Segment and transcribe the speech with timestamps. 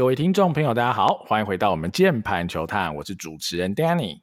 [0.00, 4.20] 各位听众朋友，大家好，欢迎回到我们键盘球探，我是主持人 Danny，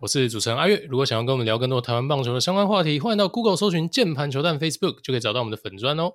[0.00, 0.84] 我是主持人阿月。
[0.88, 6.10] 如果想要跟我们聊更多台湾棒球的相关话题，欢迎到 Google 搜寻键盘球探 Facebook，就可以找到我们的粉专哦。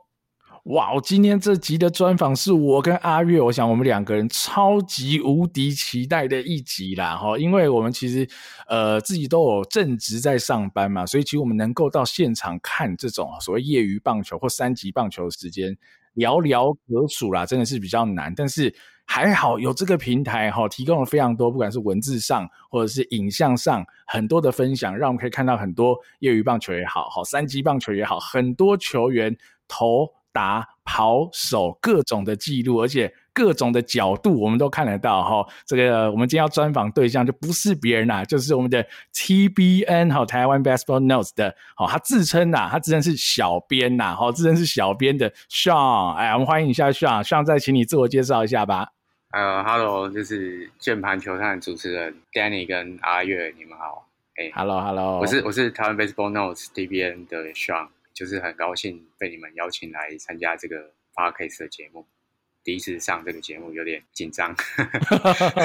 [0.65, 8.27] 哇，今天这集的专访是我跟阿月，我想我们两个人超级无敌期待的一集啦哈，因为我们其实
[8.67, 15.73] 呃自己都有正职在上班嘛，所以其实我们能够到现场看这种所谓业余棒球或三级棒球的时间
[16.15, 18.75] 寥寥可数啦，真的是比较难，但是。
[19.05, 29.35] 还好有这个平台哈，提供了非常多，不管是文字上或者是影像上很多的分享，让我们可以看到很多业余棒球也好，好三级棒球也好，很多球员
[29.67, 33.13] 投打跑手各种的记录，而且。
[33.37, 38.81] 各种的角度我们都看得到哈，这个我们今天要专访对象就不是别人啦，就是我们的
[39.13, 48.94] TBN 哈台湾 Baseball Notes 的，好他自称呐，他自称是小编呐，好自称是小编的 Sean，哎，我们欢迎一下 Sean，Sean 再请你自我介绍一下吧。
[49.35, 54.07] 呃，Hello，就是键盘球探主持人 Danny 跟阿月，你们好。
[54.37, 62.07] 哎，Hello，Hello，我是我是台湾 Baseball Notes DBN 的 Sean，就是很高兴被你们邀请来参加这个 Podcast 的节目。
[62.65, 64.55] 第一次上这个节目有点紧张，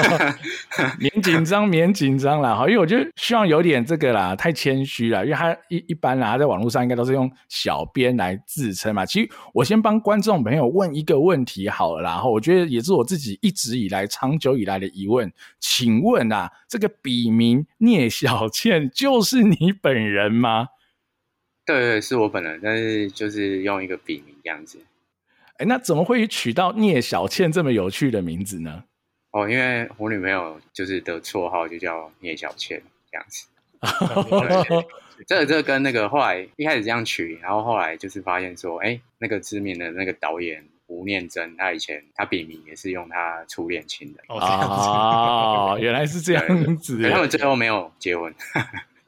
[0.99, 2.53] 免紧张， 免紧张啦。
[2.53, 9.03] 好，因为我觉得希望有点这个啦，太谦虚了，因为他一一般啦，他在网络上应该都是用小编来自称嘛。
[9.03, 20.67] 其实我先帮观众朋友问一个问题好了啦，然后我觉得也是我自己一直以来长久以来的疑问，请问啊，这个笔名聂小倩就是你本人吗？
[21.65, 24.77] 对对，是我本人，但是就是用一个笔名这样子。
[25.61, 28.83] 欸、那怎么会取到聂小倩这么有趣的名字呢？
[29.31, 32.81] 哦，因为我女朋友就是的绰号就叫聂小倩
[33.11, 33.47] 这样子。
[35.27, 44.17] 这个这个跟那个后来一开始这样取，然后后来就是发现说，哎、欸，那个知名的那个导演吴念真，他以前他笔名也是用他初恋情人。
[44.29, 47.07] 哦，原来是这样子。
[47.07, 48.33] 他们最后没有结婚。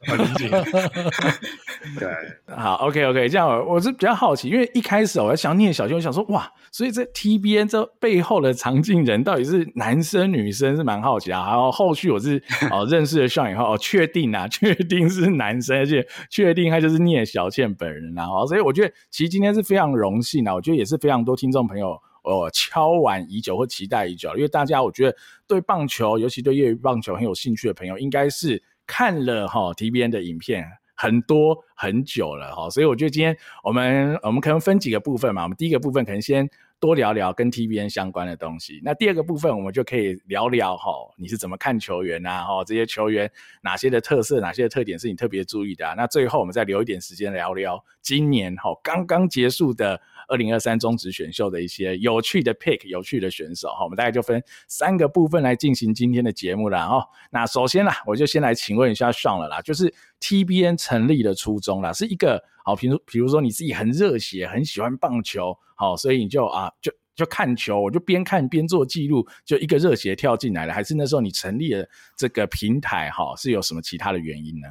[0.06, 0.48] 很理解，
[1.98, 2.08] 对，
[2.56, 11.46] 好，OK，OK，、这样我是比较好奇，因为一开始我在想聂小倩，我想说哇，所以这 TBN 这背后的藏镜人到底是男生女生是蛮好奇啊。
[11.46, 18.26] 然后后续我是 哦认识了以后哦确定啊，确定是男生，而且确定他就是聂小倩本人啊。
[18.46, 25.16] 所以我觉得其实今天是非常荣幸啊，我觉得也是非常多听众朋友哦敲碗已久或期待已久，因为大家我觉得
[25.46, 28.62] 对棒球，尤其对业余棒球很有兴趣的朋友，应该是。
[28.86, 30.64] 看了哈 TBN 的影片
[30.94, 43.30] 很多很久了哈，所以我觉得今天我们我们可能分几个部分嘛，我们第一个部分可能先多聊聊跟 TBN 相关的东西，那第二个部分我们就可以聊聊哈，你是怎么看球员啊哈，这些球员
[43.62, 45.94] 哪些的特色，哪些的特点是你特别注意的？
[45.96, 50.00] 那最后我们再留一点时间聊聊今年哈刚刚结束的。
[50.28, 56.86] 二零二三中职选秀的一些有趣的 pick，有趣的选手哈，我们大概就分三个部分来进行今天的节目啦。
[56.86, 57.04] 哦。
[57.30, 71.86] 那首先啦，我就先来请问一下上了啦，就是 TBN 成立的初衷啦，是一个好，比如比如说你自己很热血，很喜欢棒球，好，所以你就啊就就看球，我就边看边做记录，就一个热血跳进来了，还是那时候你成立了
[72.16, 74.68] 这个平台哈，是有什么其他的原因呢？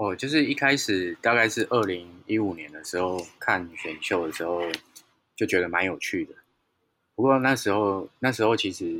[0.00, 4.62] 哦，就是一开始大概是二零一五年的时候看选秀的时候，
[5.36, 6.34] 就觉得蛮有趣的。
[7.14, 8.98] 不过那时候那时候其实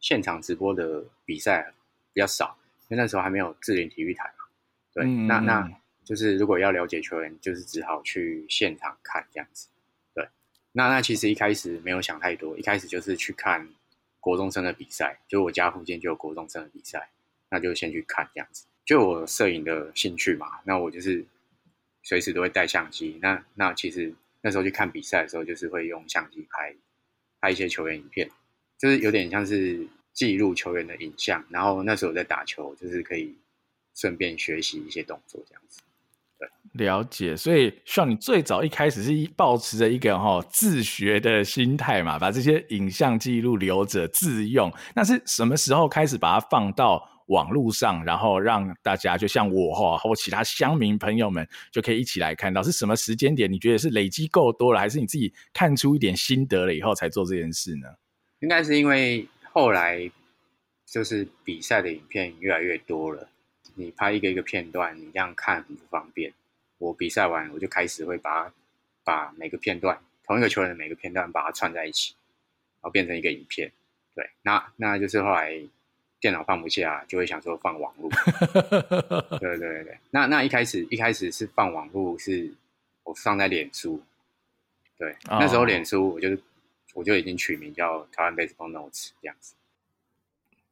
[0.00, 1.74] 现场直播的比赛
[2.14, 2.56] 比较少，
[2.88, 4.46] 因为那时候还没有智联体育台嘛。
[4.94, 5.70] 对，嗯、那那
[6.02, 9.68] 就是如果要了解球员，就是只好去现场看这样子。
[10.14, 10.26] 对，
[10.72, 13.68] 那那其实一开始没有想太多，一开始就是去看
[14.18, 17.10] 国中生的比赛，就我家附近就有国中生的比赛，
[17.50, 18.64] 那就先去看这样子。
[18.88, 21.22] 就我摄影的兴趣嘛，那我就是
[22.02, 23.18] 随时都会带相机。
[23.20, 24.10] 那那其实
[24.40, 26.74] 那时候去看比赛的时候，就是会用相机拍
[27.38, 28.30] 拍一些球员影片，
[28.78, 31.44] 就是有点像是记录球员的影像。
[31.50, 33.36] 然后那时候我在打球，就是可以
[33.94, 35.82] 顺便学习一些动作这样子。
[36.38, 36.48] 对，
[36.86, 37.36] 了解。
[37.36, 44.72] 所以像你最早一开始是抱持着一个哈自学的心态嘛，把这些影像记录留着自用。
[44.96, 53.50] 那是什么时候开始把它放到网络上，然后让大家就像我哈，或其他乡民朋友们就可以一起来看到是什么时间点？
[53.50, 57.88] 你觉得是累积够多了，还是你自己看出一点心得了以后才做这件事呢？
[58.40, 60.10] 应该是因为后来
[60.86, 63.28] 就是比赛的影片越来越多了，
[63.74, 66.32] 你拍一个一个片段，你这样看很不方便。
[66.78, 68.50] 我比赛完，我就开始会把
[69.04, 72.14] 把每个片段，同一个球员的每个片段把它串在一起，
[72.80, 73.70] 然后变成一个影片。
[74.14, 75.60] 对，那那就是后来。
[76.20, 78.10] 电脑放不下，就会想说放网络。
[79.38, 82.52] 对对对对，那那一开始一开始是放网络，是
[83.04, 84.02] 我放在脸书。
[84.96, 86.40] 对，那时候脸书我就是
[86.94, 89.54] 我就已经取名叫台湾 Baseball Notes 这样子。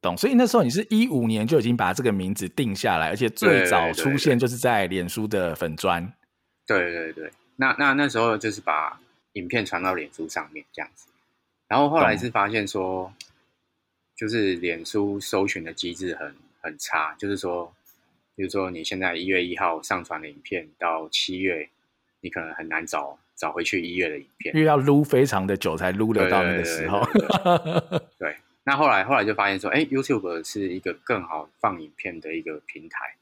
[0.01, 6.13] 懂，所以那时候你是一五年就已经把这个名字定下来，而且最早出现就是在脸书的粉砖。
[6.65, 8.99] 对对对，那那那时候就是把
[9.33, 11.07] 影片传到脸书上面这样子，
[11.67, 13.11] 然后后来是发现说，
[14.17, 17.71] 就是脸书搜寻的机制很很差，就是说，
[18.35, 21.69] 比如说你现在一月一号上传的影片，到七月
[22.21, 27.07] 你可能很难找找回去一月的影片，因为要撸非常的久才撸得到那个时候。
[28.17, 28.35] 对。
[28.63, 33.15] 那后来，后来就发现说，哎，YouTube 是一个更好放影片的一个平台。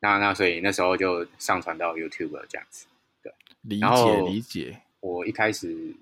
[0.00, 2.86] 那那所以那时候就上传到 YouTube 这样子。
[3.22, 3.32] 对，
[3.62, 4.80] 理解理解。
[4.98, 5.94] 我一开始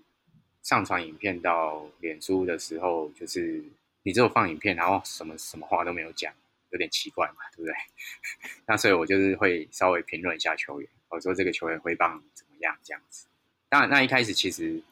[0.62, 3.62] 上传影片到脸书的时候，就是
[4.02, 6.32] 你只有放影片，然后什么什么话都没有讲，
[6.70, 7.74] 有点奇怪嘛，对不对？
[8.66, 13.26] 那所以我就是会稍微评论一下球员，我说这个球员挥棒怎么样这样子。
[13.68, 14.82] 当然，那一开始其实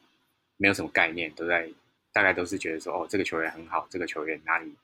[0.57, 1.69] 没有什么概念，都在。
[2.13, 4.75] 大概都是觉得说，哦，这个球员很好，这个球员哪里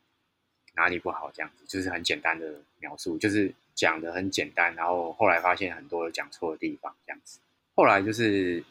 [0.76, 4.74] 哪里不好，这样子，就是很简单的描述，就是讲的很简单。
[4.76, 7.42] 然后后来发现很多讲错的地方，这样子。
[7.76, 8.64] 后来就是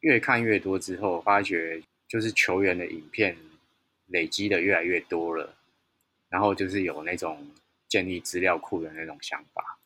[0.00, 3.36] 越看越多之后，发觉就是球员的影片
[4.10, 5.56] 累积的越来越多了，
[6.28, 7.50] 然后就是有那种
[7.88, 9.78] 建立资料库的那种想法。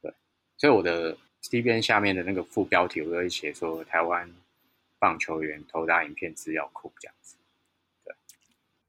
[0.00, 0.12] 对，
[0.56, 4.32] 所以我的 T B 下面的那个副标题，我都会写说台湾
[4.98, 7.36] 棒球员投打影片资料库这样子。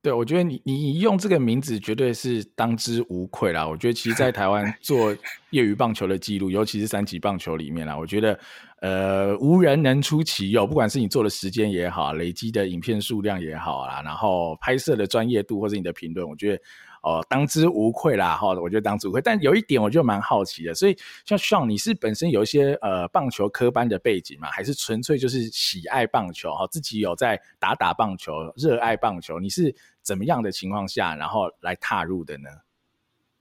[0.03, 3.65] 对，我觉得你你用这个名字绝对是当之无愧啦。
[3.65, 5.15] 我觉得其实，在台湾 做
[5.51, 8.37] 业余棒球的记录，尤其是三级棒球里面啦，我觉得
[8.81, 10.67] 呃无人能出其右。
[10.67, 16.61] 不管是你做的时间也好，累积的影片数量也好啦，然后拍摄的专业度，或者你的评论，我觉得。
[17.03, 19.21] 哦，当之无愧啦，哈，我觉得当之无愧。
[19.21, 24.49] 但有一点，我就蛮好奇的，所以像 Sean，你是本身有一些呃棒球科班的背景嘛？
[24.49, 29.37] 还是纯粹就是喜爱棒球，哈，自己有在打打棒球，热爱棒球？
[29.39, 32.49] 你是怎么样的情况下，然后来踏入的呢？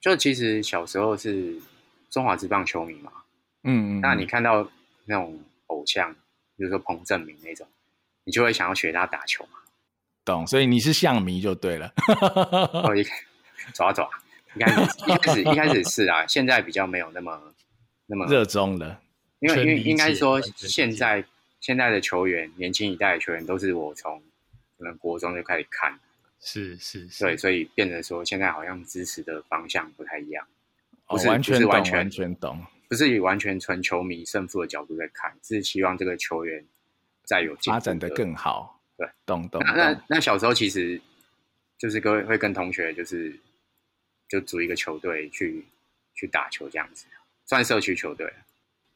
[0.00, 1.56] 就其实小时候是
[2.10, 3.12] 中华职棒球迷嘛，
[3.62, 4.68] 嗯，嗯，那你看到
[5.04, 5.38] 那种
[5.68, 6.12] 偶像，
[6.56, 7.64] 比如说彭正明那种，
[8.24, 9.60] 你就会想要学他打球嘛？
[10.24, 11.92] 懂，所以你是象迷就对了。
[12.84, 13.04] 哦，一
[13.72, 14.08] 抓抓，
[14.54, 17.54] 应该一开始一开始是啊，现在比较没有那么
[18.06, 19.00] 那么热衷了。
[19.40, 21.24] 因为因为应该说现在
[21.60, 24.22] 现在的球员，年轻一代的球员都是我从
[24.78, 25.98] 可能国中就开始看，
[26.40, 30.46] 是是是，对，所以变得说现在好像支持的方向不太一样，
[31.08, 36.64] 不是、哦、完全不是完全完全懂，不是以完全纯球迷胜负的角度在看，是希望这个球员
[37.24, 38.80] 再有发展的更好。
[38.96, 39.60] 对，懂懂。
[39.64, 41.00] 那那，那小时候其实
[41.78, 43.36] 就是各位会跟同学就是。
[44.32, 45.62] 就组一个球队去
[46.14, 47.04] 去打球这样子，
[47.44, 48.32] 算社区球队。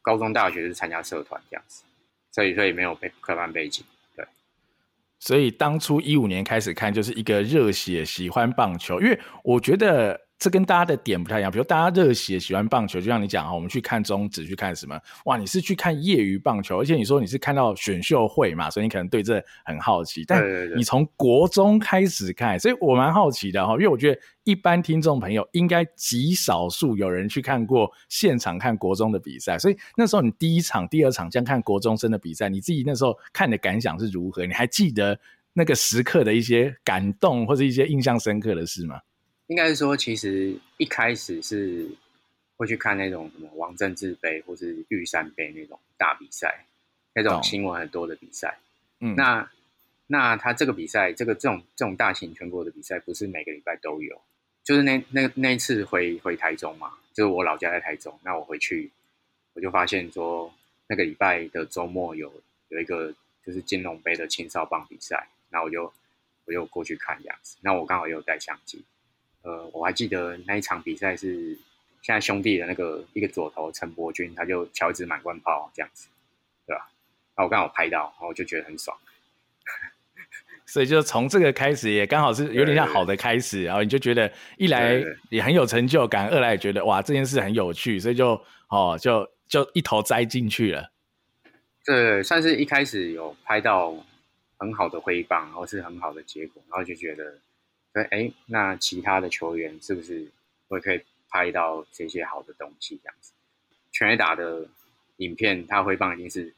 [0.00, 1.84] 高中、大学是参加社团这样子，
[2.32, 3.84] 所以所以没有背科班背景。
[4.16, 4.24] 对，
[5.18, 10.25] 所以当初一五年开始看，就是一个热血喜欢棒球，因为我觉得。
[10.38, 15.00] 这跟大家的点不太一样，比如大家热血喜欢棒球，就像你讲啊，我们去看中职，去看什么？
[15.24, 20.24] 哇，你是去看业余棒球，而且你说你是看到选秀会嘛，所以你可能对这很好奇。
[20.26, 20.44] 但
[20.76, 34.44] 你从国中开始看，所以我蛮好奇的哈，因为我觉得一般听众朋友应该极少数有人去看过现场看国中的比赛，所以那时候你第一场、第二场这样看国中生的比赛，你自己那时候看的感想是如何？
[34.44, 35.18] 你还记得
[35.54, 39.00] 那个时刻的一些感动或者一些印象深刻的事吗？
[39.48, 41.88] 应该是说，其实一开始是
[42.56, 46.66] 会去看那种什么王政治杯或是玉山杯那种大比赛，
[47.14, 48.58] 那种新闻很多的比赛。
[49.00, 49.48] 嗯，那
[50.06, 54.20] 那他这个比赛，这个这种这种大型全国的比赛，不是每个礼拜都有。
[54.64, 58.90] 就是那那那一次回回台中嘛，就是我老家在台中，那我回去
[59.52, 60.52] 我就发现说，
[60.88, 62.32] 那个礼拜的周末有
[62.68, 65.92] 有一个就是金龙杯的青少棒比赛，那我就
[66.46, 67.56] 我就过去看这样子。
[67.60, 68.84] 那我刚好也有带相机。
[69.46, 71.56] 呃，我还记得那一场比赛是
[72.02, 76.08] 现在兄弟的那个一个左投陈柏君，他就敲一支满贯炮这样子，
[76.66, 76.90] 对吧？
[77.36, 78.98] 那我刚好拍到，然后我就觉得很爽，
[80.66, 85.00] 所以就从这个开始，也刚好是有点像好的开始，然后你就觉得一来
[85.30, 90.90] 也很有成就感，二来也觉得哇这件事很有趣，所以就哦就就一头栽进去了。
[91.84, 93.94] 对，算是一开始有拍到
[94.56, 97.38] 很好的挥棒，然后是很好的结果，然后就觉得。
[98.04, 100.26] 哎，那其他的球员是不是
[100.68, 103.00] 会可以拍到这些好的东西？
[103.02, 103.32] 这样子，
[103.92, 104.66] 全垒打的
[105.18, 106.52] 影片，他挥棒一定是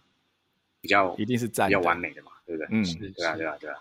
[0.80, 2.68] 比较一定是比较完美的嘛，对不对？
[2.70, 3.76] 嗯，对啊，对啊，对啊。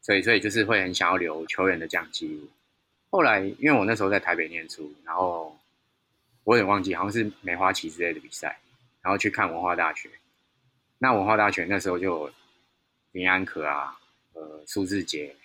[0.00, 2.48] 所以，所以就是会很想要留球员的这样记录。
[3.10, 5.56] 后来，因为我那时候在台北念书，然后
[6.44, 8.58] 我有点忘记，好像是梅花旗之类的比赛，
[9.00, 10.10] 然后去看文化大学。
[10.98, 12.32] 那文化大学那时候就有
[13.12, 13.96] 林安可啊，
[14.32, 15.36] 呃苏志杰，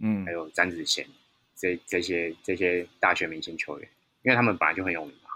[0.00, 1.06] 嗯，还有詹子贤
[1.54, 3.88] 这这些这些大学明星球员，
[4.22, 5.30] 因为他们本来就很有名嘛。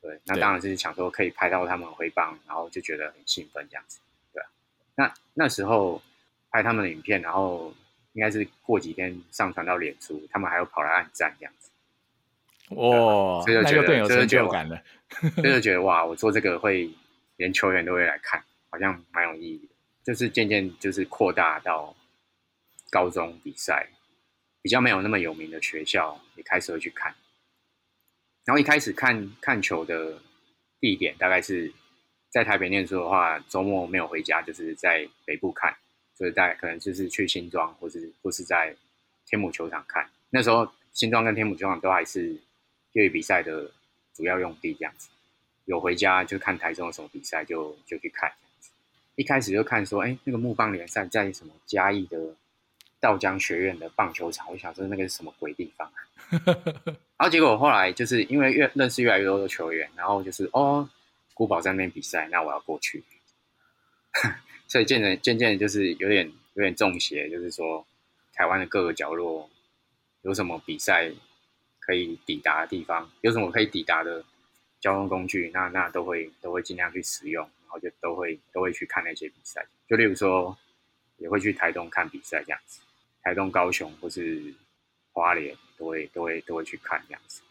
[0.00, 3.98] 对，那当然是想说可以拍到他们挥棒，然后就觉得很兴奋这样子。
[4.32, 4.42] 对，
[4.94, 6.00] 那那时候
[6.50, 7.74] 拍他们的影片，然后
[8.12, 11.70] 应该是过几天上传到脸书，他们还有跑来按赞这样子。
[12.74, 14.80] 哇，这就觉得有成就感了，
[15.36, 16.88] 这就觉得哇，我做这个会
[17.36, 19.74] 连球员都会来看，好像蛮有意义的。
[20.04, 21.94] 就是渐渐就是扩大到
[22.90, 23.88] 高中比赛，
[24.66, 27.14] 比较没有那么有名的学校也开始会去看。
[28.44, 30.20] 然后一开始看看球的
[30.80, 31.72] 地点大概是
[32.30, 35.76] 在台北念书的话，周末没有回家，就是在北部看，
[36.18, 38.74] 就是在可能就是去新庄，或是或是在
[39.24, 40.10] 天母球场看。
[40.30, 42.32] 那时候新庄跟天母球场都还是
[42.94, 43.70] 业余比赛的
[44.14, 45.08] 主要用地，这样子。
[45.66, 48.32] 有回家就看台中有什么比赛，就就去看。
[49.14, 52.34] 一开始就看说，哎，那个木棒联赛在什么嘉义的
[53.00, 55.98] 稻江学院的棒球场，我想说那个是什么鬼地方啊？
[57.16, 60.88] 然后结果我后来就是因为越认识越来越多的球员，然后就是哦，
[61.34, 63.04] 古堡在那边比赛，那我要过去。
[64.68, 67.86] 所以渐渐渐渐就是有点有点中邪，就是说
[68.32, 69.48] 台湾的各个角落
[70.22, 71.10] 有什么比赛
[71.80, 74.24] 可以抵达的地方，有什么可以抵达的
[74.80, 77.48] 交通工具，那那都会都会尽量去使用。
[77.66, 80.56] 然后就都会都会去看那些比赛，就例如说，
[81.16, 82.80] 也会去台东看比赛这样子，
[83.26, 84.54] 台东、高雄或是
[85.10, 87.42] 花莲都会都会都会去看这样子。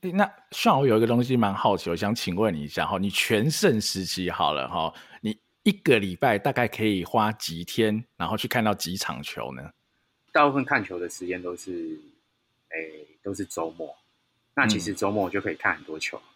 [0.00, 9.70] 那像我有一个东西蛮好奇，我想请问你一下哈，你全盛时期好了哈，你一个礼拜大概可以花几天，然后去看到几场球呢？
[10.32, 12.00] 大部分看球的时间都是，
[12.70, 13.94] 诶，都是周末。
[14.54, 16.16] 那其实周末就可以看很多球。
[16.16, 16.30] 嗯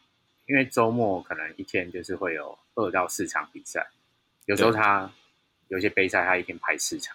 [0.49, 3.87] 因为周末可能一天就是会有二到四场比赛，
[4.47, 5.13] 有时候他
[5.69, 7.15] 有些杯赛他一天排四场，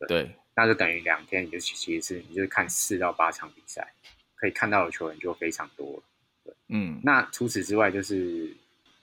[0.00, 3.94] 对，对，那就等于两天，你就其实是你就是看四到八场比赛，
[4.34, 6.02] 可以看到的球员就非常多了，
[6.44, 8.54] 对，嗯，那除此之外就是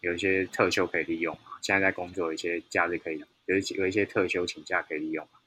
[0.01, 5.39] 有一些特休可以利用嘛，现在在工作有一些假日可以有一有一些特休请假可以利用嘛，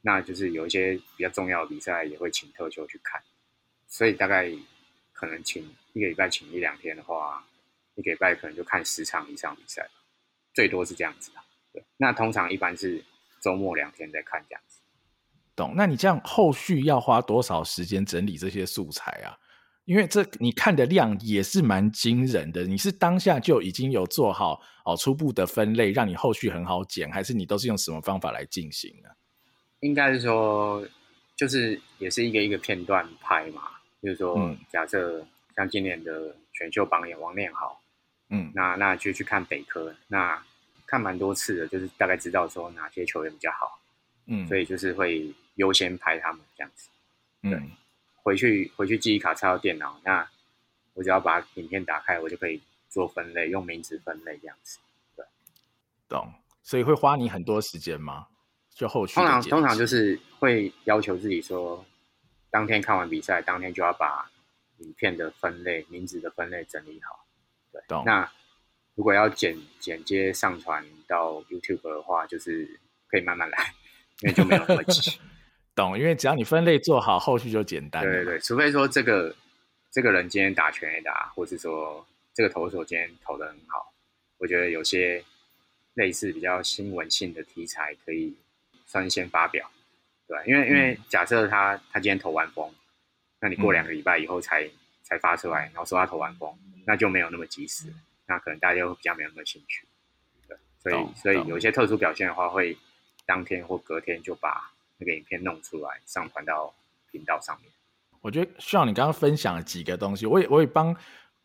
[0.00, 3.22] 那就是有一些比较重要的比赛也会请特休去看，
[3.86, 4.50] 所以大概
[5.12, 7.46] 可能请一个礼拜请一两天的话。
[7.94, 9.86] 一个礼拜可能就看十场以上比赛，
[10.54, 11.36] 最多是这样子的。
[11.74, 13.04] 对，那通常一般是
[13.38, 14.80] 周末两天再看这样子。
[15.56, 15.74] 懂？
[15.76, 19.36] 那你这样后续要花多少时间整理这些素材啊？
[19.84, 22.64] 因为这你看的量也是蛮惊人的。
[22.64, 29.08] 你是当下就已经有做好哦初步的分类，让你后续很好剪，还是你都是用什么方法来进行呢？
[29.80, 30.86] 应该是说，
[31.36, 33.62] 就是也是一个一个片段拍嘛。
[34.02, 37.80] 就是说，嗯、假设像今年的选秀榜眼王念豪。
[38.34, 40.42] 嗯，那那就去看北科，那
[40.86, 43.78] 看蛮多次的，就是大概知道说哪些球员比较好，
[44.26, 46.88] 嗯，所以就是会优先拍他们这样子。
[47.42, 47.70] 对，嗯，
[48.22, 50.28] 回去回去记忆卡插到电脑，那
[50.94, 54.78] 我只要把影片打开，我就可以做分类，用名字分类这样子。
[55.16, 55.24] 对，
[56.08, 56.32] 懂。
[56.62, 58.28] 所以会花你很多时间吗？
[58.70, 61.84] 就后续通常通常就是会要求自己说，
[62.50, 64.30] 当天看完比赛，当天就要把
[64.78, 67.26] 影片的分类、名字的分类整理好。
[67.72, 68.30] 对，那
[68.94, 73.74] 如果要剪剪接上传到 YouTube 的话，就是可以慢慢来，
[74.20, 75.18] 因为就没有那么急。
[75.74, 78.02] 懂，因为只要你分类做好，后续就简单。
[78.02, 79.34] 对对对，除非说这个
[79.90, 83.92] 这个人今天打全垒打，或是说这个投手今天投的很好，
[84.38, 85.24] 我觉得有些
[85.94, 88.34] 类似比较新闻性的题材可以
[88.86, 89.70] 算先发表。
[90.26, 92.72] 对，因为因为假设他他今天投完风，
[93.40, 94.70] 那你过两个礼拜以后才、嗯、
[95.02, 96.52] 才发出来，然后说他投完风。
[96.84, 97.86] 那就没有那么及时，
[98.26, 99.86] 那可能大家就比较没有那么兴趣，
[100.48, 102.76] 对，所以所以有一些特殊表现的话，会
[103.24, 104.71] 当天或隔天就把
[105.02, 106.72] 那个影片弄出来，上传到
[107.10, 107.70] 频道上面。
[108.20, 110.94] 我觉得需要你刚刚分享了几个东西，我也我也帮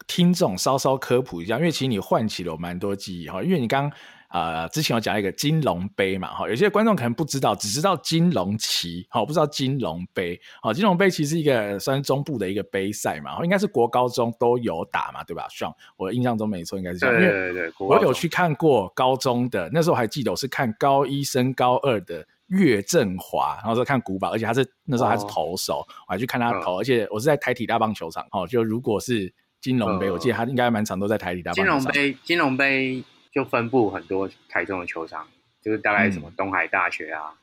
[0.05, 3.99] 听众稍稍科普一下，因为其实你唤起了我蛮多记忆哈，因为你刚刚。
[4.29, 15.47] 呃，之前有讲一个金龙杯嘛，哈，有些观众可能不知道，只知道金龙旗，好，不知道金龙杯，好，金龙杯其实是一个算是中部的一个杯赛嘛，应该是国高中都有打嘛，对吧？
[15.49, 17.15] 像我印象中没错，应该是这样。
[17.15, 31.79] 对对对，我有去看过高中的，那时候我还记得我是看高一升高二的岳振华，然后说看古堡，而且他是那时候还是投手，哦、我还去看他投，而且我是在台体大棒球场，哦，就如果是金龙杯，哦、我记得他应该蛮常都在台体大棒球场。
[31.79, 33.03] 金龙杯，金龙杯。
[33.33, 35.27] 就分布很多台中的球场，
[35.61, 37.37] 就是大概什么东海大学啊，嗯、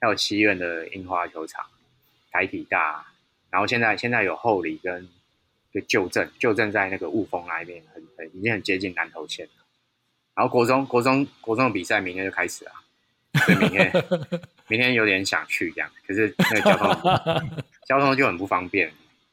[0.00, 1.64] 还有七院的樱花球场、
[2.32, 3.06] 台体大，
[3.48, 5.06] 然后现在现在有后里跟
[5.72, 9.64] 就旧镇，旧镇在那个雾峰那一边，很很已经很接近南投县了。
[10.34, 12.72] 然后国中国中国中的比赛明天就开始了，
[13.44, 13.92] 所以明天
[14.68, 17.50] 明天有点想去这样，可是那个交通
[17.86, 18.90] 交通就很不方便，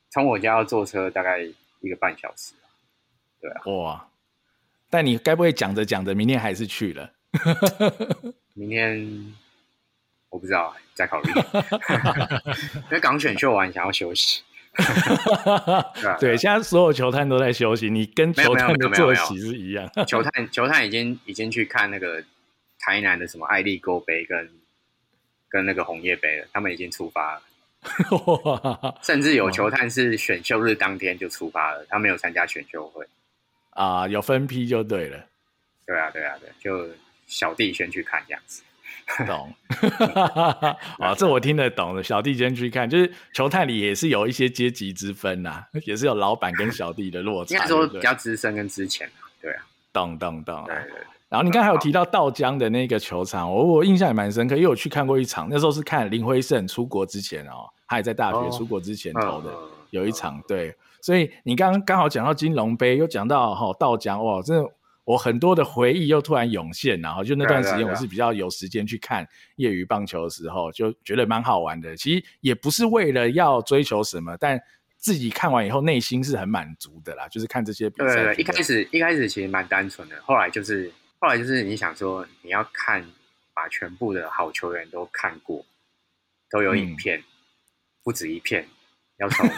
[0.09, 1.39] 从我家要坐车大概
[1.79, 2.53] 一个半小时。
[3.41, 4.07] 对啊，哇！
[4.89, 7.09] 但你该不会讲着讲着，明天还是去了？
[8.53, 9.33] 明天
[10.29, 11.31] 我不知道，再考虑。
[12.85, 14.43] 因为港选秀完，想要休息。
[14.75, 19.89] 对，啊、对，现在所有球探都在休息，你跟球探的作息是一样。
[20.07, 22.23] 球探球探已经已经去看那个
[22.85, 24.49] 台南的什么爱立勾杯跟
[25.47, 27.41] 跟那个红叶杯了，他们已经出发了。
[29.01, 33.05] 甚至有球探是选秀日当天就出发了，他没有参加选秀会。
[33.69, 35.25] 啊，有分批就对了。
[35.85, 36.89] 对啊，对啊，对，就
[37.25, 38.61] 小弟先去看这样子。
[39.25, 39.53] 懂。
[40.99, 42.03] 啊，这我听得懂的。
[42.03, 47.55] 小弟先去看，就是球探里也是有一些阶级之分呐、啊，也是有老板跟小弟的落差。
[47.55, 49.09] 应该说比较资深跟之前
[49.41, 49.65] 对啊。
[49.93, 50.65] 懂懂懂。
[50.65, 51.12] 对对对。
[51.33, 59.51] 然后你刚才有提到道江的那个球场，我我印象也蛮深刻，因为我去看过一场，那时候是看林辉胜出国之前哦，他也在大学出国之前投的，
[59.89, 60.75] 有一场对。
[61.01, 64.69] 所以你刚刚刚好讲到金龙杯，又讲到哈道江，哇，真的
[65.05, 71.97] 我很多的回忆又突然涌现，然后就那段时间我是比较有时间去看业余棒球的时候，就觉得蛮好玩的。
[71.97, 74.61] 其实也不是为了要追求什么，但
[74.97, 77.27] 自己看完以后内心是很满足的啦。
[77.27, 80.91] 就是看这些比赛，对对对，一开始一开始其实蛮单纯的，后来就是
[81.23, 83.09] 后来就是你想说你要看
[83.53, 85.65] 把全部的好球员都看过，
[86.49, 87.23] 都有影片，嗯、
[88.03, 88.67] 不止一片。
[89.19, 89.49] 要从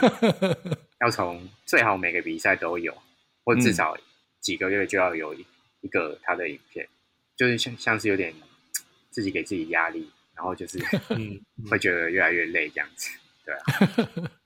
[1.01, 2.95] 要从最好每个比赛都有，
[3.43, 3.98] 或至少
[4.39, 5.43] 几个月就要有一
[5.81, 6.88] 一个他的影片，
[7.36, 8.31] 就是像像是有点
[9.10, 10.77] 自己给自己压力，然后就是
[11.10, 13.10] 嗯会觉得越来越累这样子，
[13.43, 14.29] 对啊。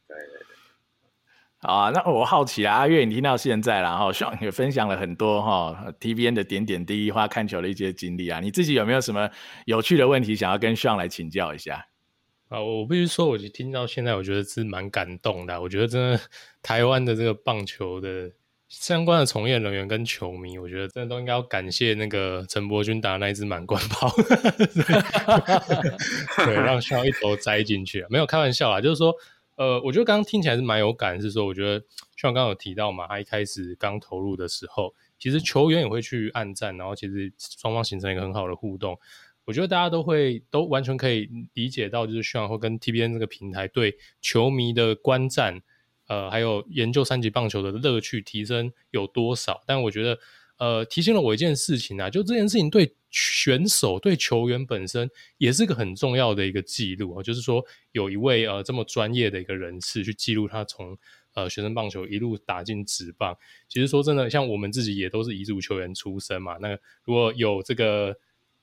[1.62, 9.30] 好啊，那我好奇啊，阿月，你听到现在，然后 Sean 也分享了很多哈 TBN 的点点滴滴花看球的一些经历啊，你自己有没有什么
[9.66, 11.88] 有趣的问题想要跟 Sean 来请教一下？
[12.48, 15.62] 啊，我必须说，我就听到现在，我觉得是蛮感动的。
[15.62, 16.20] 我觉得真的，
[16.64, 18.32] 台湾的这个棒球的
[18.70, 24.08] 相关的从业人员跟球迷，我觉得真的都应该要感谢那个陈伯君打的那一支满贯炮，
[26.46, 28.06] 对，让需要一头栽进去。
[28.10, 29.14] 没有开玩笑啊，就是说，
[29.60, 38.98] 呃，我觉得刚刚听起来是蛮有感，是说，我觉得像刚刚有提到嘛，他一开始刚投入的时候，其实球员也会去暗战，然后其实双方形成一个很好的互动。
[39.44, 45.62] 我觉得大家都会都完全可以理解到，就是 Sean 会跟 TBN 这个平台对球迷的观战，
[46.08, 49.62] 呃，还有研究三级棒球的乐趣提升有多少。
[49.68, 50.18] 但我觉得，
[50.58, 57.24] 呃，提醒了我一件事情啊，就这件事情对选手、对球员本身也是个很重要的一个记录啊。
[57.24, 60.98] 就是说，有一位呃这么专业的一个人士去记录他从
[61.34, 63.38] 呃学生棒球一路打进职棒。
[63.68, 66.58] 其实说真的，像我们自己也都是乙组球员出身嘛。
[66.60, 68.16] 那如果有这个。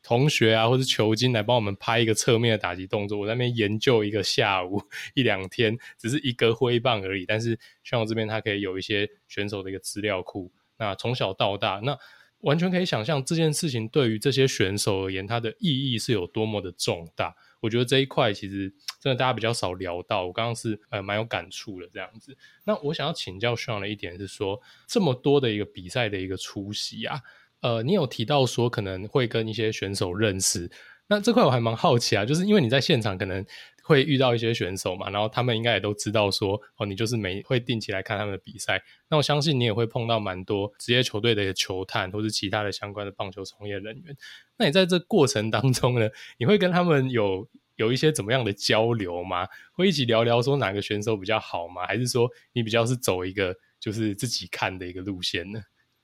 [0.03, 4.81] 同学啊，或是球经来帮我们拍一个侧面的打击动作，我在那边研究一个下午
[5.15, 7.27] 一两天，只是一个挥棒而已。
[7.27, 10.53] 但是像我这边，他可以有一些选手的一个资料库。
[10.79, 11.99] 那从小到大，那
[12.41, 17.35] 完全可以想象这件事情对于这些选手而言，它的意义是有多么的重大。
[17.61, 22.37] 我觉得这一块其实真的大家比较少聊到，我刚刚是呃蛮有感触的这样子。
[22.65, 27.21] 那我想要请教 Sean 的一点是说，这么多的一个比赛的一个出席啊。
[27.63, 30.71] 呃，你有提到说可能会跟一些选手认识，
[31.09, 33.45] 那这块我还蛮好奇啊，就是因为你在现场可能
[33.87, 44.17] 会遇到一些选手嘛，然后他们应该也都知道说，哦，你就是每会定期来看他们的比赛，那我相信你也会碰到蛮多职业球队的球探或是其他的相关的棒球从业人员，
[44.57, 49.47] 那你在这过程当中呢，你会跟他们有有一些怎么样的交流吗？
[49.73, 51.87] 会一起聊聊说哪个选手比较好吗？
[51.87, 55.63] 还是说你比较是走一个就是自己看的一个路线呢？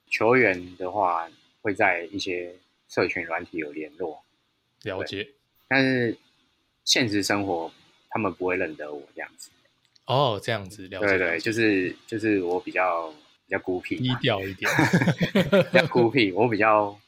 [0.08, 1.28] 球员的话。
[1.64, 2.52] 会在一些
[2.88, 4.24] 社群软体有联络，
[4.82, 5.28] 了解，
[5.68, 6.18] 但是
[6.84, 7.70] 现实生活
[8.10, 9.50] 他们不会认得我这样子。
[10.06, 11.06] 哦，这样子，了解。
[11.06, 13.08] 对对，就是就是我比较
[13.46, 14.70] 比较孤僻，低调一点，
[15.70, 16.32] 比较孤僻。
[16.32, 16.98] 我比较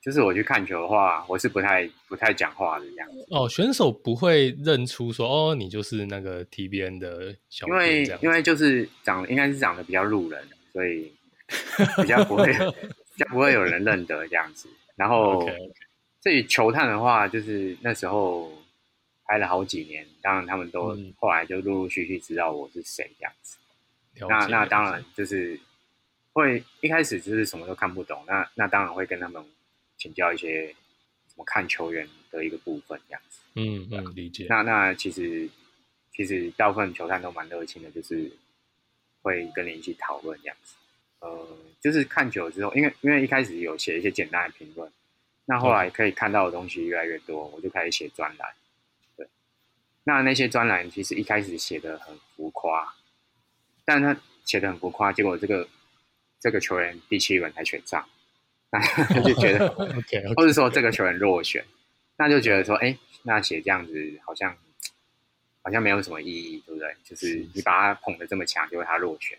[0.00, 3.26] 就是我去看球的话，我是不太不太讲话的这样子。
[3.30, 11.12] 哦，选手不会认出说哦，你就是那个 TBN 的小，因为因为就是长应该是长得比较路人，所以
[12.00, 12.52] 比较不会。
[13.16, 14.68] 就不会有人认得这样子。
[14.96, 15.48] 然后，
[16.20, 18.50] 至于球探的话，就是那时候
[19.26, 23.58] 拍了好几年，当然他们都后来就陆陆续续知道我是谁这样子。
[24.28, 25.58] 那那当然就是
[26.32, 29.44] 会一开始就是什么都看不懂，那那当然会跟他们
[29.96, 30.74] 请教一些
[31.26, 33.40] 怎么看球员的一个部分这样子。
[33.54, 34.46] 嗯嗯，理解。
[34.48, 35.48] 那那其实
[36.12, 38.30] 其实大部分球探都蛮热情的，就是
[39.22, 40.76] 会跟你一起讨论这样子。
[41.20, 41.48] 呃，
[41.80, 44.92] 就是看久了之后，因为因为一开始有写一些简单的评论，
[45.46, 48.48] 那后来可以看到的东西越来越多，我就开始写专栏。
[50.04, 52.94] 对，那那些专栏其实一开始写的很浮夸，
[53.84, 55.68] 但他写的很浮夸，结果这个
[56.40, 58.06] 这个球员第七轮才选上，
[58.70, 59.66] 那就觉得
[59.98, 61.64] OK， 或者说这个球员落选，
[62.16, 64.56] 那就觉得说，哎，那写这样子好像
[65.62, 66.94] 好像没有什么意义，对不对？
[67.04, 69.38] 就是你把他捧得这么强，结果他落选，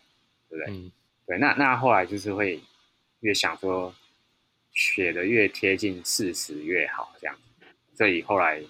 [0.49, 0.73] 对不对？
[0.73, 0.91] 嗯、
[1.25, 2.61] 对，那那后来就是会
[3.21, 3.93] 越想说。
[4.77, 7.37] 写的越贴近事实越好，这样，
[7.93, 8.61] 所以后来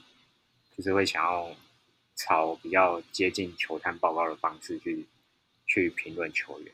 [0.77, 1.49] 就是会想要
[2.15, 5.06] 朝比较接近球探报告的方式去
[5.67, 6.73] 去评论球员。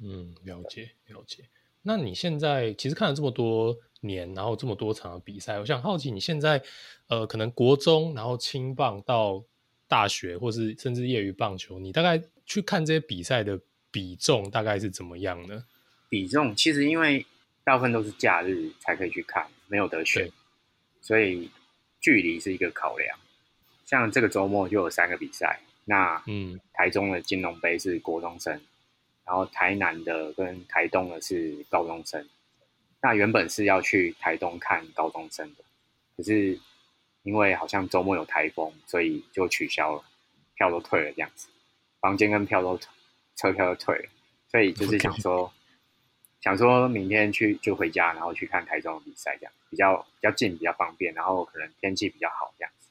[0.00, 1.44] 嗯，了解了解。
[1.82, 6.62] 那你现在其实看了这么多年，然后这么多场的比赛，我想好奇你现在
[7.08, 9.44] 呃，可能国中，然后青棒到
[9.88, 15.64] 大学，或是甚至业余棒球，你大概去看这些比赛的比重大概是怎么样呢？
[16.08, 17.26] 比重其实因为。
[17.62, 20.28] 大部分都是假日才可以去看，没有得选，
[21.02, 21.50] 所以
[22.00, 23.18] 距离是一个考量。
[23.90, 28.52] 像这个周末就有三个比赛，那嗯，台中的金龙杯是国中生，
[29.24, 32.24] 然后台南的跟台东的是高中生。
[33.02, 35.64] 那原本是要去台东看高中生的，
[36.16, 36.56] 可是
[37.24, 40.04] 因为好像周末有台风，所以就取消了，
[40.54, 41.48] 票都退了这样子，
[41.98, 42.78] 房间跟票都
[43.34, 44.08] 车票都退了，
[44.48, 45.52] 所以就是想说。
[46.40, 52.88] 想说明天去就回家，然后去看台中的比赛，这样比较比较近，比较方便，然后可能天气比较好，这样子，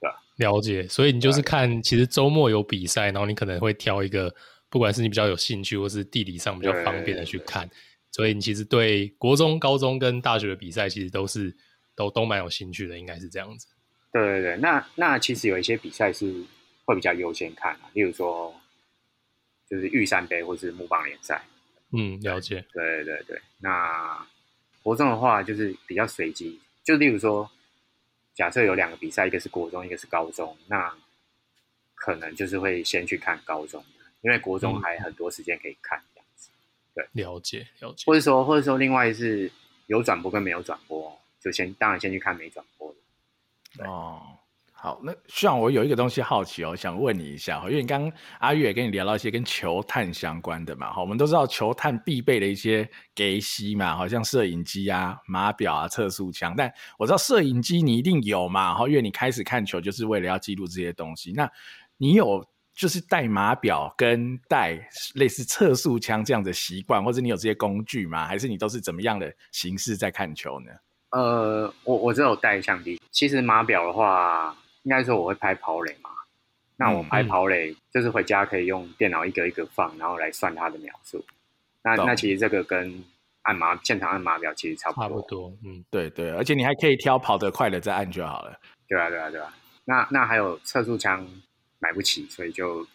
[0.00, 0.16] 对吧？
[0.36, 4.34] 了解，所以你就是看，其实周末有比赛，然后你可能会挑一个，
[4.68, 7.68] 不管是你比较有兴趣，或是地理上比较方便的去看。
[8.12, 11.54] 所以你其实对国中、高中跟大学的比赛，其实都是
[11.94, 13.68] 都都蛮有兴趣的，应该是这样子。
[14.12, 16.42] 对对对，那那其实有一些比赛是
[16.84, 18.52] 会比较优先看啊，例如说
[19.68, 21.40] 就是玉山杯或是木棒联赛。
[21.92, 22.64] 嗯，了解。
[22.72, 24.26] 对对对，那
[24.82, 27.48] 国中的话就是比较随机，就例如说，
[28.40, 30.96] 假设有两个比赛，一个是国中，一个是高中，那
[31.94, 36.48] 可能就是会先去看高中的，因为国中还很多时间可以看这样子。
[36.94, 38.04] 对，了解了解。
[38.06, 39.52] 或者说，或者说，另外是
[39.88, 42.90] 有转播跟没有转播，就先当然先去看没转播
[43.76, 43.84] 的。
[43.84, 44.22] 哦。
[44.82, 61.46] 好，那像我有一个东西好奇哦，想问你一下，因为你刚阿月也跟你聊到一些跟球探相关的嘛，哈，我们都知道球探必备的一些给息嘛，好像摄影机啊、码表啊、测速枪，但我知道摄影机你一定有嘛，哈，因为你开始看球就是为了要记录这些东西，那
[61.98, 62.42] 你有
[62.74, 68.26] 就是带码表跟带类似测速枪这样的习惯，或者你有这些工具吗？
[68.26, 70.72] 还是你都是怎么样的形式在看球呢？
[71.10, 74.56] 呃，我我只有带相机，其实码表的话。
[74.82, 76.10] 应该说我会拍跑垒嘛，
[76.76, 81.24] 那我拍跑垒就是回家可以用电脑一个一个放，然后来算它的秒数。
[81.82, 83.02] 那那其实这个跟
[83.42, 85.02] 按码现场按码表其实差不多。
[85.02, 88.58] 差不多，嗯，对对，而且你还可以挑跑得快的再按就好了。
[88.88, 89.54] 对啊对啊对啊。
[89.84, 91.26] 那那还有测速枪
[91.78, 92.86] 买不起，所以就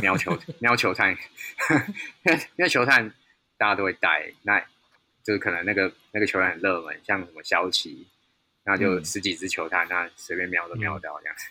[0.00, 1.16] 瞄球 瞄球探，因
[2.34, 3.08] 为因为球探
[3.56, 4.60] 大家都会带，那
[5.22, 8.06] 就是可能那个那个球员很热门，像什么萧齐。
[8.64, 11.46] 那就十几只球探，嗯、那随便瞄都瞄到这样子。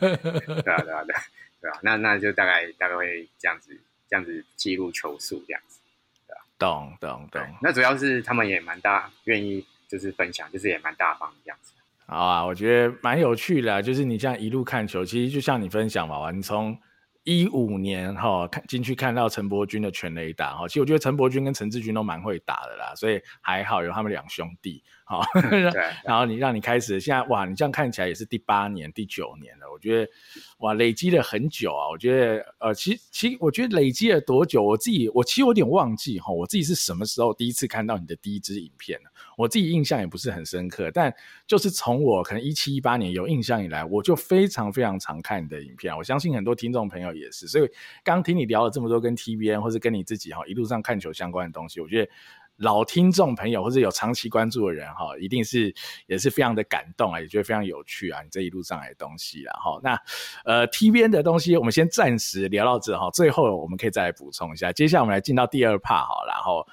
[0.00, 1.22] 嗯、 对啊，对啊，对啊，
[1.60, 1.78] 对啊。
[1.82, 5.78] 那那就大概大概会这样子，这样子记录球数这样子。
[6.26, 7.40] 对啊，懂懂懂。
[7.62, 11.72] 那主要是他们也蛮大，愿意就是分享，就是也蛮大方这样子。
[12.06, 16.76] 好啊，我觉得蛮有趣的，就是你这样一路看球，其实就像你分享嘛，你从
[17.24, 24.82] 一五年哈看进去看到陈伯君的全垒打哈，其实我觉得陈伯君跟陈志军都蛮会打的啦，所以还好有他们两兄弟。
[25.04, 25.22] 好，
[26.04, 29.70] 然后你让你开始，现在哇，你这样看起来也是第八年、第九年了。
[29.70, 30.10] 我觉得
[30.58, 31.88] 哇，累积了很久啊。
[31.90, 39.10] 我觉得呃，其实其实我觉得累积了多久，我自己我其实有点忘记哈，我自己是什么时候第一次看到你的第一支影片呢？
[39.36, 41.12] 我自己印象也不是很深刻，但
[41.46, 45.96] 就是从我可能一七一八年有印象以来，我就非常非常常看你的影片。
[45.96, 47.68] 我相信很多听众朋友也是，所以
[48.02, 52.10] 刚听你聊了这么多跟 TBN 或是跟你自己哈一路上看球相关的东西，我觉得。
[52.58, 55.74] 老听众朋友或者有长期关注的人哈，一定是
[56.06, 59.80] 也是非常的感动啊，也觉得非常有趣啊，你这一路上来的东西啦哈。
[59.82, 59.98] 那
[60.44, 64.70] 呃 TBN 的东西，我们先暂时聊到这哈，最后我们可以再来补充一下。
[64.70, 66.64] 接下来我们来进到第二 part 哈，然后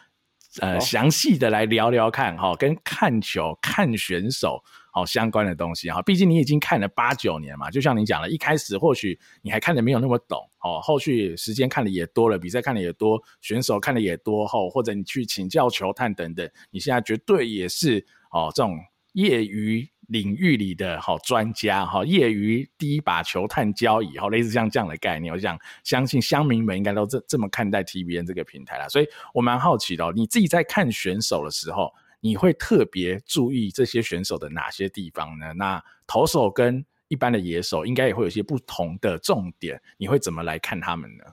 [0.59, 4.63] 呃详细的来聊聊看哈，跟看球看选手。
[4.91, 18.79] 好相关的东西哈，毕竟你已经看了八九年嘛，就像你讲了，一开始或许你还看的没有那么懂哦，后续时间看的也多了，比赛看的也多，选手看的也多后，或者你去请教球探等等，你现在绝对也是哦这种
[19.13, 31.91] 业余领域里的好专家哈，业余第一把球探交椅哈，类似像这样的概念，我想相信乡民们应该都这这么看待 TBN 这个平台啦，所以我蛮好奇的哦，你自己在看选手的时候。
[32.21, 35.53] 你会特别注意这些选手的哪些地方呢？
[35.53, 41.23] 那投手跟一般的野手应该也会有一些不同的重点，你会怎么来看他们呢？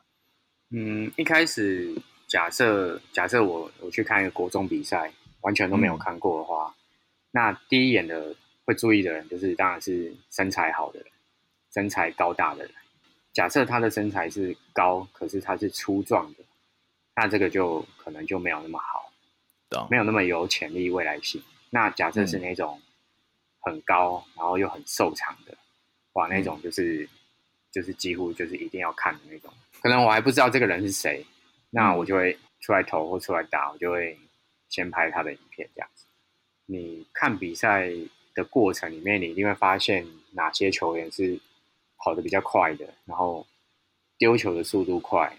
[0.71, 1.93] 嗯，一开始
[2.29, 5.11] 假设假设我我去看一个国中比赛，
[5.41, 6.75] 完全都没有看过的话，嗯、
[7.33, 8.33] 那第一眼的
[8.67, 11.09] 会注意的人就是当然是身材好的人，
[11.73, 12.75] 身材高大的人。
[13.33, 16.45] 假设他的身材是高，可是他是粗壮的，
[17.15, 19.13] 那这个就可能就没有那么好，
[19.71, 21.43] 懂没有那么有潜力未来性。
[21.71, 22.81] 那假设是那种
[23.61, 25.57] 很高，嗯、然后又很瘦长的，
[26.15, 27.09] 哇，那种就是、嗯、
[27.71, 29.53] 就是几乎就是一定要看的那种。
[29.81, 31.25] 可能我还不知道这个人是谁，
[31.71, 34.19] 那我就会出来投或出来打，我就会
[34.69, 36.07] 先拍他的影片这样子。
[36.65, 37.93] 你看比赛
[38.37, 41.41] 的过程里面，你一定会发现哪些球员是。
[41.99, 43.45] 跑得比较快的，然后
[44.19, 45.35] 丢球的速度快，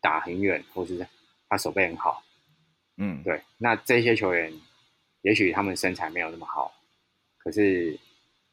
[0.00, 1.04] 打很远，或是
[1.48, 2.22] 他手背很好，
[2.98, 3.40] 嗯，对。
[3.56, 4.52] 那这些球员，
[5.22, 6.72] 也许他们身材没有那么好，
[7.38, 7.98] 可是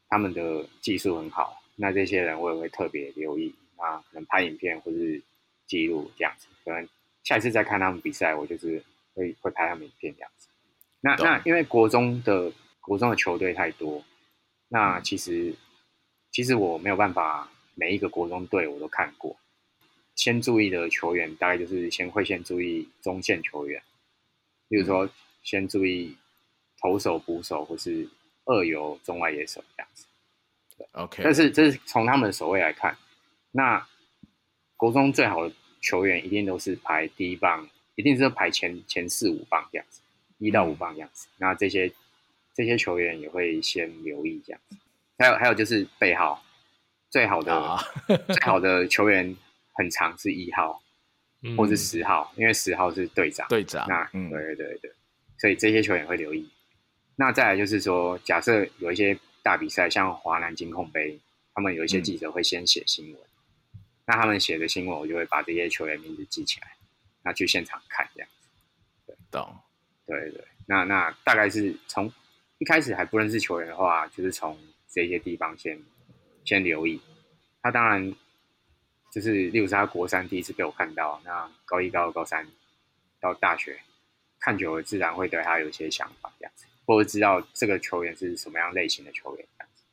[0.08, 1.62] 他们的技术很好。
[1.76, 5.22] 那这些人我也会特别留意，那，可能拍影片或是
[5.68, 6.48] 记录这样子。
[6.64, 6.88] 可能
[7.24, 8.82] 下一次再看他们比赛，我就是
[9.14, 10.48] 会会拍他们影片这样子。
[11.02, 14.04] 那那因为国中的国中的球队太多，
[14.68, 15.58] 那其实、嗯、
[16.32, 17.50] 其实我没有办法。
[17.76, 19.38] 每一个国中队我都看过，
[20.14, 23.82] 先注意的球员大概就是先会先注意中线球员，
[24.68, 25.10] 比如说
[25.44, 26.18] 先注意
[26.82, 28.10] 投手、捕手或是
[28.44, 30.06] 二游、中外野手这样子。
[30.92, 32.98] OK，但是这是从他们的守卫来看，
[33.52, 33.88] 那
[34.76, 40.02] 国中最好的球员一定都是排第一棒，一定是排前前四五棒这样子，
[40.40, 41.30] 一到五棒这样子。
[41.30, 41.90] 嗯、那这些
[42.54, 44.78] 这些球员也会先留意这样子。
[45.18, 46.44] 还有还有就是背号。
[47.12, 49.36] 最好的、啊、最好的球员
[49.74, 50.80] 很长是一号，
[51.42, 53.48] 嗯、或是十号，因为十号是队长。
[53.48, 54.92] 队长，那对对对对，
[55.40, 56.48] 所以这些球员会留意。
[57.16, 61.20] 那再来就是说，假设有一些大比赛，像华南金控杯，
[61.56, 63.20] 他们有一些记者会先写新闻，
[63.74, 66.68] 嗯、那他们写的新闻，我就会把这些球员名字记起来，
[67.24, 68.48] 那去现场看这样子。
[69.08, 69.58] 对，懂。
[70.06, 72.14] 对对，那那大概是从
[72.60, 74.56] 一开始还不认识球员的话，就是从
[74.88, 75.82] 这些地方先。
[76.46, 77.00] 先留意，
[77.62, 78.16] 他当然
[79.12, 82.48] 就是，例如说他国三第一次被我看到，那高一、高二、高三
[83.20, 83.78] 到大学
[84.40, 89.84] 看久了，自然会对他有一些想法，这样子，或者知道这个球员是什么样类型的球员，这样子。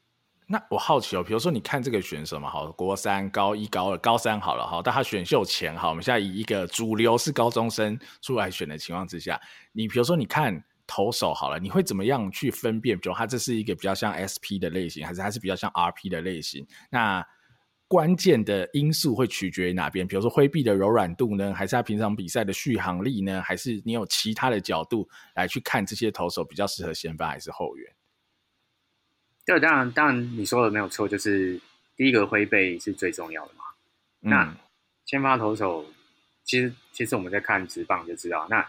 [0.47, 9.39] 那我好奇哦，比如说你看这个选手嘛，好，国三、高一、高二、高三好了哈，但他选秀前好，我们现在以一个主流是高中生出来选的情况之下，
[9.73, 10.65] 你比如说你看。
[10.87, 12.99] 投手好了，你会怎么样去分辨？
[12.99, 16.67] 比如他这是一个比较像 SP 的类型，还是还是比较像 RP 的类型？
[16.91, 17.27] 那
[17.89, 20.07] 关键的因素会取决于哪边？
[20.07, 23.43] 比如说挥臂的柔软度呢，还是他平常比赛的续航力呢？
[23.43, 27.93] 还是你有其他的角度来去看这些投手比较适合先发还是后援？
[29.45, 31.61] 对，当然，当然你说的没有错，就是
[31.97, 33.65] 第一个挥背是最重要的嘛。
[34.23, 34.57] 嗯、那
[35.05, 35.85] 先发投手，
[36.45, 38.67] 其实其实我们在看直棒就知道那。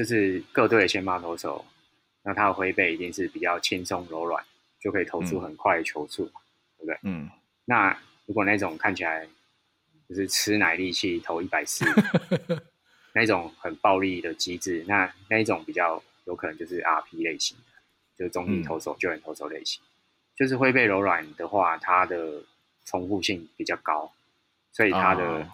[0.00, 1.62] 就是各队的先发投手，
[2.22, 4.42] 那他的挥背一定是比较轻松柔软，
[4.80, 6.32] 就可以投出很快的球速，嗯、
[6.78, 6.98] 对不对？
[7.02, 7.30] 嗯。
[7.66, 9.28] 那如果那种看起来
[10.08, 11.84] 就是吃奶力气投一百四，
[13.12, 17.62] 那种很暴力的机制，那那一种比较有可能就是 RP 类型的，
[18.16, 19.82] 就是中继投手、救援、嗯、投手类型。
[20.34, 22.42] 就是挥背柔软的话，它的
[22.86, 24.10] 重复性比较高，
[24.72, 25.46] 所以它的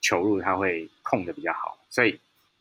[0.00, 2.18] 球路它会控的比较好，所以。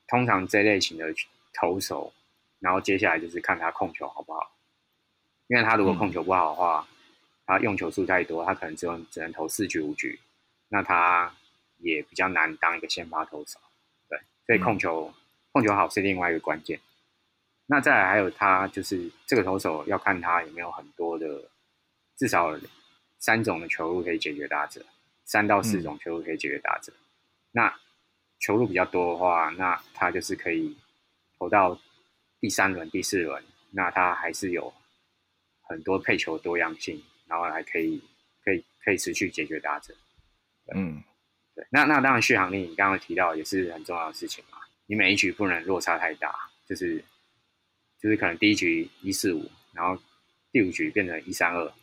[0.08, 1.06] 通常这类型的
[1.54, 2.13] 投手，
[2.60, 4.56] 然后接下来就是看他控球好不好，
[5.48, 6.96] 因为他如果控球不好的话，嗯、
[7.46, 10.20] 他用球数太多，他可能只有只能投四局五局，
[10.70, 11.36] 那他
[11.78, 13.60] 也比较难当一个先发投手。
[14.10, 15.13] 对，所以控球、嗯、
[15.52, 16.80] 控球好是另外一个关键。
[17.65, 21.50] 那再来还有他就是这个投手要看他有没有很多的，
[22.15, 22.58] 至少
[23.20, 24.86] 三种的球路可以解决打者，
[25.26, 26.93] 三到四种球路可以解决打者。
[26.93, 27.04] 嗯、
[27.52, 27.80] 那
[28.39, 30.78] 球路比较多的话，那他就是可以
[31.39, 31.80] 投到
[32.39, 34.73] 第三轮、第四轮，那他还是有
[35.62, 38.02] 很多配球多样性，然后还可以
[38.43, 39.93] 可以可以持续解决打者。
[40.76, 41.04] 嗯，
[41.56, 41.65] 对。
[41.69, 44.60] 那那当然续航力，你刚刚提到也是很重要的事情嘛。
[44.86, 46.34] 你每一局不能落差太大，
[46.65, 47.04] 就是
[48.00, 50.02] 就是可能第一局一四五，然后
[50.52, 51.73] 第五局变成一三二，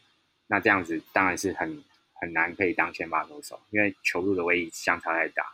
[0.47, 5.45] 那这样子当然是很很难可以当先发投手，因为球路的位移相差太大。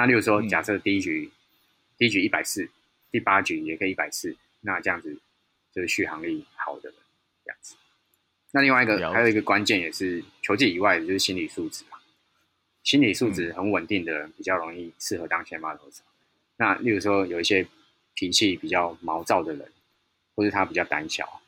[0.00, 1.36] 那例如说，假设第一局，嗯、
[1.98, 2.70] 第一局一百四，
[3.10, 5.14] 第八局也可以一百四，那这样子
[5.74, 6.90] 就是续航力好的
[7.44, 7.76] 这样子。
[8.52, 11.98] 那另外一个还有一个关键也是球技以外的，就是心理素质嘛。
[12.82, 16.02] 心理素质很稳定的人比较容易适合当先发投手。
[16.02, 16.16] 嗯、
[16.56, 17.66] 那例如说有一些
[18.14, 19.70] 脾气比较毛躁的人，
[20.34, 21.42] 或是他比较胆小，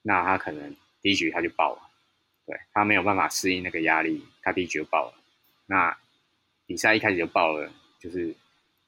[0.00, 1.82] 那他可能第一局他就爆了，
[2.46, 5.14] 对，他没有办法适应那个压力，他第一局就爆了。
[5.66, 5.94] 那
[6.64, 8.34] 比赛一开始就爆了，就是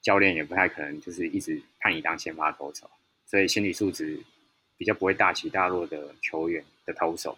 [0.01, 2.90] 教练也不太可能就是一直看你当先发投手，
[3.27, 4.18] 所以心理素质
[4.77, 7.37] 比较不会大起大落的球员的投手，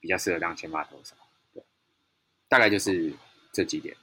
[0.00, 1.14] 比较适合当先发投手。
[1.52, 1.62] 对，
[2.48, 3.12] 大概就是
[3.52, 3.94] 这几点。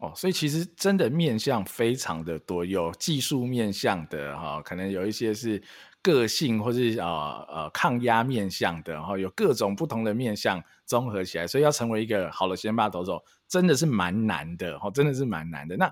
[0.00, 5.62] 哦，所以其实真的面相非常的多，有技术面相的哈、哦，可能有一些是
[6.02, 15.76] 个性或是呃呃抗压面相的，哈、哦，有各种不同的面相综合起来，所以要成为一个好的先发投手，真的是蛮难的，哈、哦，真的是蛮难的。
[15.76, 15.90] 那。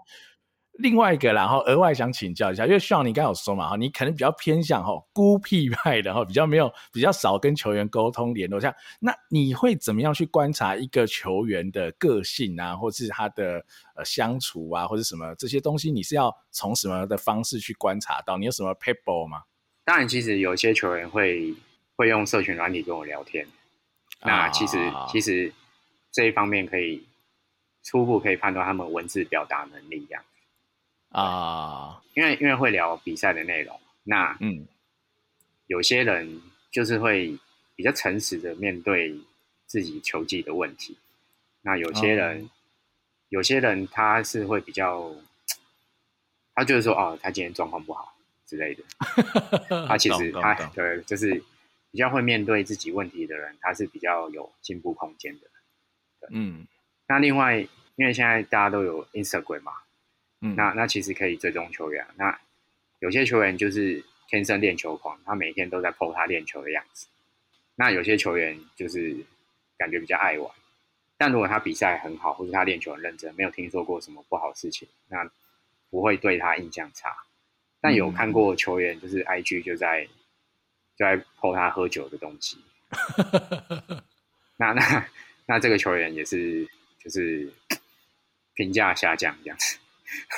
[0.78, 13.64] 另外一个，然后额外想请教一下，因为像你刚刚有说嘛，哈，你可能比较偏向哈孤僻派的哈，比较没有比较少跟球员沟通联络，像那你会怎么样去观察一个球员的个性啊，或是他的
[13.96, 18.38] 呃相处啊，或者什么这些东西，你是要从什么的方式去观察到？
[18.38, 19.42] 你有什么 paper 吗？
[19.84, 21.54] 当然，其实有些球员会
[21.96, 23.44] 会用社群软体跟我聊天，
[24.22, 25.52] 那其实、啊、其实
[26.12, 27.04] 这一方面可以
[27.82, 30.22] 初步可以判断他们文字表达能力这样。
[31.10, 34.66] 啊，因为因为会聊比赛的内容，那嗯，
[35.66, 37.38] 有些人就是会
[37.74, 39.18] 比较诚实的面对
[39.66, 40.98] 自己球技的问题，
[41.62, 42.50] 那有些人、哦、
[43.30, 45.14] 有些人他是会比较，
[46.54, 48.14] 他就是说哦，他今天状况不好
[48.46, 48.84] 之类的，
[49.88, 51.42] 他其实他对就是
[51.90, 55.48] 比较会面对自己问题的人，他是比较有进步空间的，
[56.30, 56.66] 嗯，
[57.06, 57.56] 那另外
[57.96, 59.72] 因为现在大家都有 Instagram 嘛。
[60.40, 62.06] 嗯，那那其实可以追踪球员。
[62.16, 62.38] 那
[63.00, 67.06] 有些球员就是天生练球狂，他每天都在 po 他练球的样子。
[67.74, 69.16] 那有些球员就是
[69.76, 70.50] 感觉比较爱玩，
[71.16, 75.30] 但如果他比赛很好，或者他练球很认真，没有听说过什么不好的事情，那
[75.90, 77.16] 不会对他印象差。
[77.80, 80.04] 但有看过球员就是 IG 就在
[80.96, 82.58] 就在 po 他喝酒的东西。
[84.58, 85.08] 那那
[85.46, 87.52] 那这个球员也是就是
[88.54, 89.78] 评价下降这样子。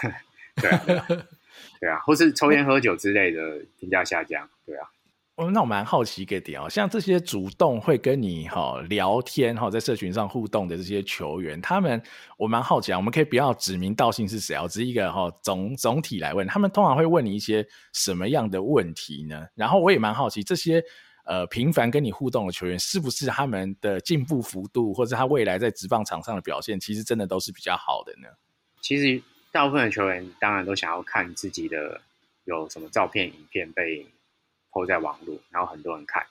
[0.60, 1.06] 对啊，对啊，
[1.80, 4.86] 对啊，或是抽烟喝酒之类的评价下降，对啊。
[5.36, 12.02] 哦，那我蛮好奇一个点哦，像这些主动会跟你哈聊天哈，在社群上互动的这些球员，他们
[12.36, 19.46] 我蛮好奇啊，我们可以不要指名道姓是谁啊，只是一个哈总总体来问，他们通常会问你一些什么样的问题呢？
[19.54, 20.84] 然后我也蛮好奇，这些
[21.24, 28.28] 呃频繁跟你互动的球员，是不是他们的进步幅度，或者他未来在职棒场上的表现，其实真的都是比较好的呢？
[28.82, 29.22] 其实。
[29.52, 32.00] 大部分的球员当然都想要看自己的
[32.44, 34.06] 有什么照片、影片被
[34.70, 36.26] PO 在网络，然后很多人看。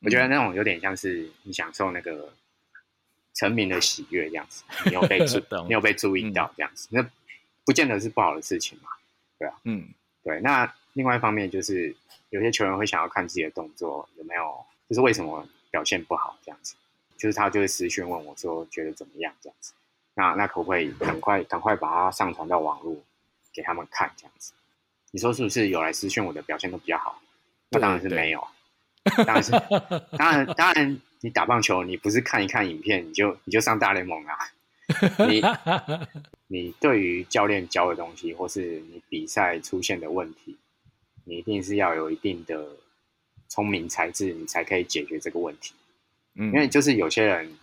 [0.00, 2.32] 我觉得那种有点像是你享受那个
[3.34, 7.08] 成名的喜悦这样子，你有被注， 你有被注意到这样子，那
[7.64, 8.90] 不见得是不好的事情嘛，
[9.38, 9.88] 对啊，嗯，
[10.24, 10.40] 对。
[10.40, 11.94] 那另外一方面就是
[12.30, 16.74] 有些球员会想要看自己的动作有没有，就是为什么表现不好这样子，
[17.16, 19.72] 就是他就会私讯问我说觉得怎么样这样子。
[20.14, 22.96] 那那可不可以赶快赶快把它上传到网络
[23.52, 24.52] 给他们看这样子？
[25.10, 27.20] 你说是不是有来私讯我的表现都比较好？
[27.70, 28.46] 那当然是没有，
[29.26, 29.50] 当然是
[30.16, 34.38] 当然当然你打棒球你不是看一看影片你就你就上大联盟啊？
[35.28, 35.42] 你
[36.48, 40.58] 你对于教练教的东西或是你比赛出现的问题，
[41.24, 42.66] 你一定是要有一定的
[43.48, 45.74] 聪明才智，你才可以解决这个问题。
[46.34, 47.56] 嗯，因为就是有些人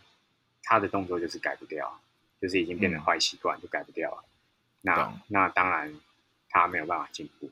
[0.63, 1.99] 他的动作就是改不掉。
[2.41, 4.23] 就是已经变成坏习惯，就改不掉了。
[4.25, 4.31] 嗯、
[4.81, 5.93] 那那当然，
[6.49, 7.49] 他没有办法进步，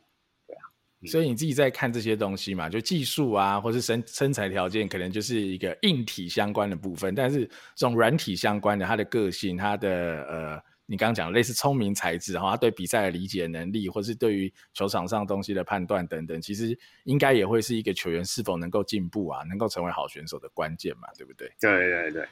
[0.47, 0.63] 对啊。
[1.05, 7.13] 所以你自己在看这些东西嘛，就技术啊，或是身身材条件，可能就是一个硬体相关的部分。
[7.13, 7.45] 但是
[7.75, 9.89] 这种软体相关的，他的个性，他的
[10.23, 21.51] 呃，你刚刚讲的类似聪明才智哈，他对比赛的理解能力，或是对于球场上东西的判断等等，其实应该也会是一个球员是否能够进步啊，能够成为好选手的关键嘛，对不对？
[21.59, 22.27] 对对对。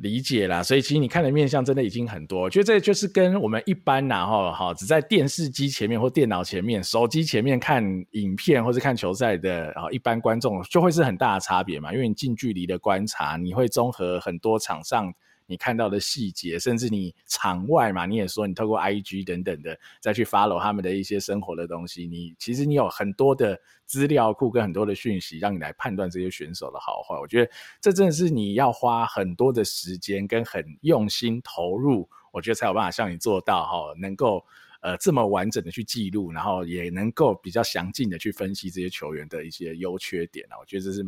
[0.00, 7.82] 理解啦，所以其实你看的面相真的已经很多，我觉得这就是跟我们一般然后哈，只在电视机前面或电脑前面、手机前面看
[8.12, 15.12] 影片或是看球赛的啊一般观众，就会是很大的差别嘛，因为你近距离的观察，你会综合很多场上。
[15.48, 27.18] 你看到的细节，甚至你场外嘛，你也说你透过 IG 等等的再去 follow 他们的一些生活的东西，你其实你有很多的资料库跟很多的讯息，让你来判断这些选手的好坏。
[27.18, 34.44] 我觉得这真的是你要花很多的时间跟很用心投入，我觉得才有办法像你做到哈，能够。
[34.80, 41.04] 呃，这么完整的去记录，然后也能够比较详尽的去分析这些球员的一些优缺点啊，我觉得这是，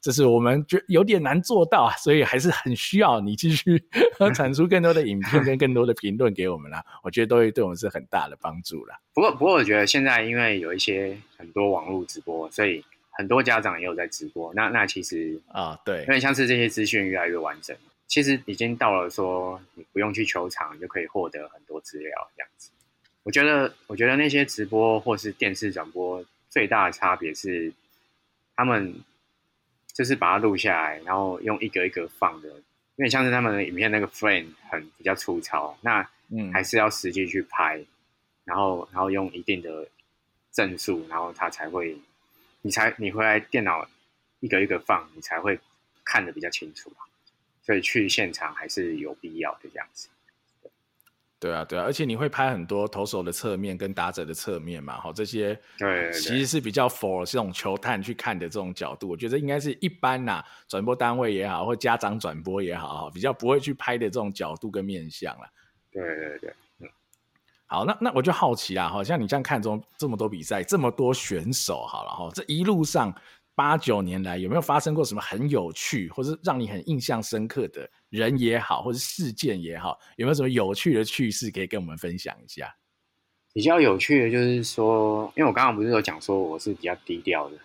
[0.00, 3.82] 这是我们觉有点难做到啊，所以还是很需要你继续
[4.34, 8.98] 产出更多的影片跟更多的评论给我们啦，我觉得都会对我们是很大的帮助啦。
[9.12, 22.70] 不过，不过我觉得现在因为有一些很多网络直播，所以很多家长也有在直播，那那其实啊，对，因为像是这些资讯越来越完整，其实已经到了说你不用去球场，你就可以获得很多资料这样子。
[23.24, 27.72] 我觉得，我觉得那些直播或是电视转播最大的差别是，
[28.56, 28.94] 他们
[29.92, 32.48] 就是把它录下来，然后用一格一格放的，
[32.96, 37.86] 因为像是他们的影片那个 frame 很比较粗糙，那嗯，还是要实际去拍，嗯、
[38.44, 39.86] 然后然后用一定的
[40.50, 41.96] 帧数，然后它才会，
[42.62, 43.86] 你才你回来电脑
[44.40, 45.58] 一格一格放，你才会
[46.04, 46.90] 看得比较清楚，
[47.62, 50.08] 所以去现场还是有必要的这样子。
[51.42, 65.46] 对啊，对啊，而且你会拍很多投手的侧面跟打者的侧面嘛，哈，这些对，其实是比较 for 这种球探去看的这种角度，我觉得应该是一般呐、啊，转播单位也好，或家长转播也好，比较不会去拍的这种角度跟面向了。
[65.90, 66.88] 对对对，嗯，
[67.66, 73.12] 好，那那我就好奇啊，好像你这样看中这么多比赛，这么多选手，好了哈，这一路上。
[73.54, 82.76] 八九年来有没有发生过什么很有趣，或是让你很印象深刻的人也好，或者事件也好，有没有什么有趣的趣事可以跟我们分享一下？
[83.54, 87.56] 比较有趣的就是说，因为我刚刚不是有讲说我是比较低调的，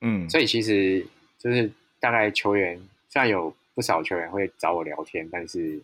[0.00, 1.06] 嗯，所以其实
[1.38, 1.70] 就是
[2.00, 2.76] 大概球员
[3.08, 5.80] 虽然有不少球员会找我聊天，但是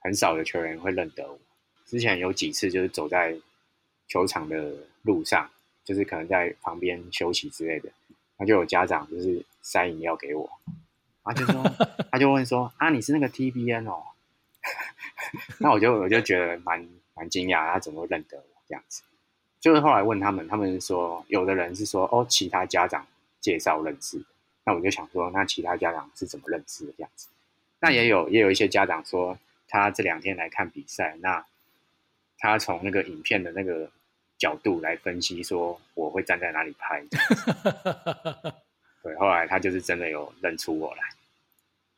[0.00, 1.38] 很少的球员会认得我。
[1.84, 3.36] 之前有几次就是走在
[4.08, 5.48] 球场的路上，
[5.84, 7.90] 就是可能在旁边休息之类的。
[8.38, 10.50] 那就有家长就是塞饮料给我，
[11.26, 11.62] 他就说，
[12.10, 14.02] 他就问说啊，你是那个 TBN 哦？
[15.58, 19.02] 那我就我就觉得蛮蛮惊讶，他怎么会认得我这样子？
[19.60, 23.06] 就是后来问他们，他们说有的人是说哦，其他家长
[23.40, 24.22] 介绍认识。
[24.64, 27.28] 那我就想说，那其他家长是怎么认识的这样子？
[27.80, 31.44] 那也有也有一些家长说，他这两天来看比赛，那
[32.38, 33.90] 他从那个影片的那个。
[34.38, 37.02] 角度来分析，说我会站在哪里拍。
[39.06, 41.02] 对，后来他就是真的有认出我来。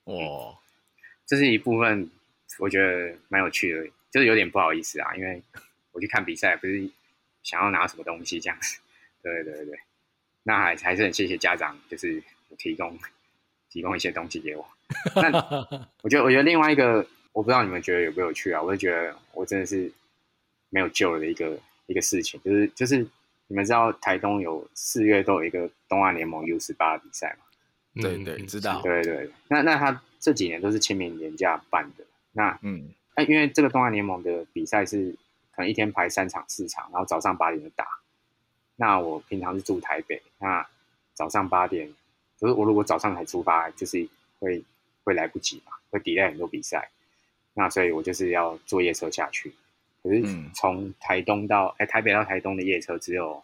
[0.05, 0.57] 哦，
[1.27, 2.11] 这是一部分，
[2.59, 5.43] 我觉得蛮有趣的，就是有点不好意思啊，因为
[5.93, 6.89] 我去看比赛，不是
[7.43, 8.79] 想要拿什么东西这样子。
[9.23, 9.79] 对对对对，
[10.43, 12.23] 那还还是很谢谢家长，就是
[12.59, 12.99] 提供
[13.71, 14.69] 提供一些东西给我。
[15.17, 15.29] 那
[16.03, 18.63] 我觉得，我觉得另外一个，我不知道你们觉得有没有趣啊？
[18.63, 19.91] 我就觉得我真的是
[20.69, 21.59] 没有救了的一个。
[21.91, 23.03] 一个事情就是就是
[23.49, 27.45] 你们知道台东有四月都有一个东岸联盟 U 十八比赛吗？
[28.01, 28.81] 对对，知道。
[28.83, 32.05] 对对，那那他这几年都是清明年假办的。
[32.33, 35.11] 那嗯，那因为这个东岸联盟的比赛是
[35.51, 37.87] 可能一天排三场四场，然后早上八点就打。
[38.77, 40.65] 那我平常是住台北，那
[41.15, 41.93] 早上八点
[42.37, 44.07] 就是我如果早上才出发，就是
[44.39, 44.63] 会
[45.03, 46.91] 会来不及嘛，会 delay 很多比赛。
[47.55, 49.53] 那所以我就是要坐夜车下去。
[50.03, 50.23] 可是
[50.55, 53.43] 从台东到哎、欸、台北到台东的夜车只有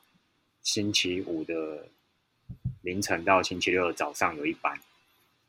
[0.62, 1.86] 星期五的
[2.82, 4.78] 凌晨到星期六的早上有一班，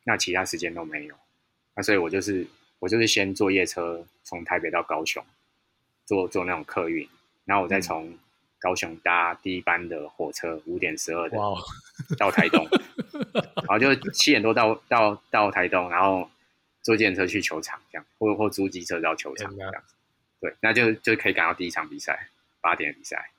[0.03, 1.15] 那其他时间都没有。
[1.75, 2.47] 那所以我就是
[2.79, 5.23] 我就是先坐夜车从台北到高雄，
[6.05, 7.07] 坐坐那种客运，
[7.45, 8.17] 然后我再从
[8.59, 11.37] 高雄搭第一班的火车五点十二的
[12.17, 12.67] 到台东，
[13.67, 16.29] 然后就七点多到到到台东，然后
[16.81, 19.94] 坐电车去球场这样，或或租机车到球场这样子。
[20.45, 22.27] 对，那就就可以赶到第一场比赛，
[22.61, 23.31] 八点的比赛。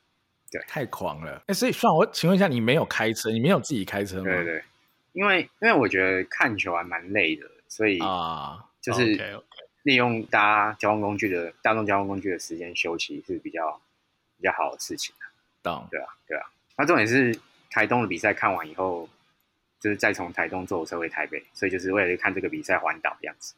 [0.50, 1.40] 对，太狂了。
[1.46, 4.24] 哎，所以算我请问一下，你没有开车，你没有自己开车吗？
[4.24, 4.64] 对对，
[5.12, 9.40] 因为因为我觉得看球还蛮累的，所以啊，就是
[9.84, 13.80] 利用搭交通工具的大众交通工具的时间休息是比较
[14.36, 15.14] 比较好的事情。
[15.62, 16.50] 懂，对啊，对啊。
[16.76, 17.38] 那重点是
[17.70, 19.08] 台东的比赛看完以后，
[19.78, 23.54] 就是再从台东坐车回台北，所以就是为了看这个比赛环岛这样子。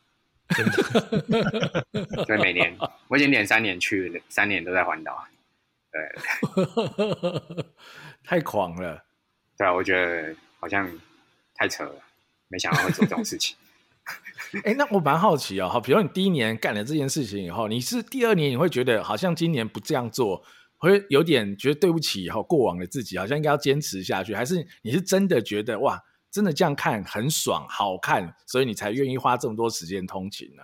[2.26, 2.76] 所以每年
[3.08, 5.24] 我已经连三年去，三年都在环岛。
[5.92, 6.00] 对，
[8.24, 9.04] 太狂了。
[9.56, 10.90] 对啊，我觉得好像
[11.54, 11.94] 太扯了，
[12.48, 13.56] 没想到会做这种事情。
[14.64, 20.42] 哎、欸，那我蛮好奇哦，好，比如你第一年干了这件事情以后，你是第二年你会觉得好像今年不这样做，
[20.78, 26.02] 会有点觉得对不起以后过往的自己，好像应该要坚持下去，还是你是真的觉得哇？
[26.30, 30.62] 真的这样看很爽，好看，所以你才愿意花这么多时间通勤呢？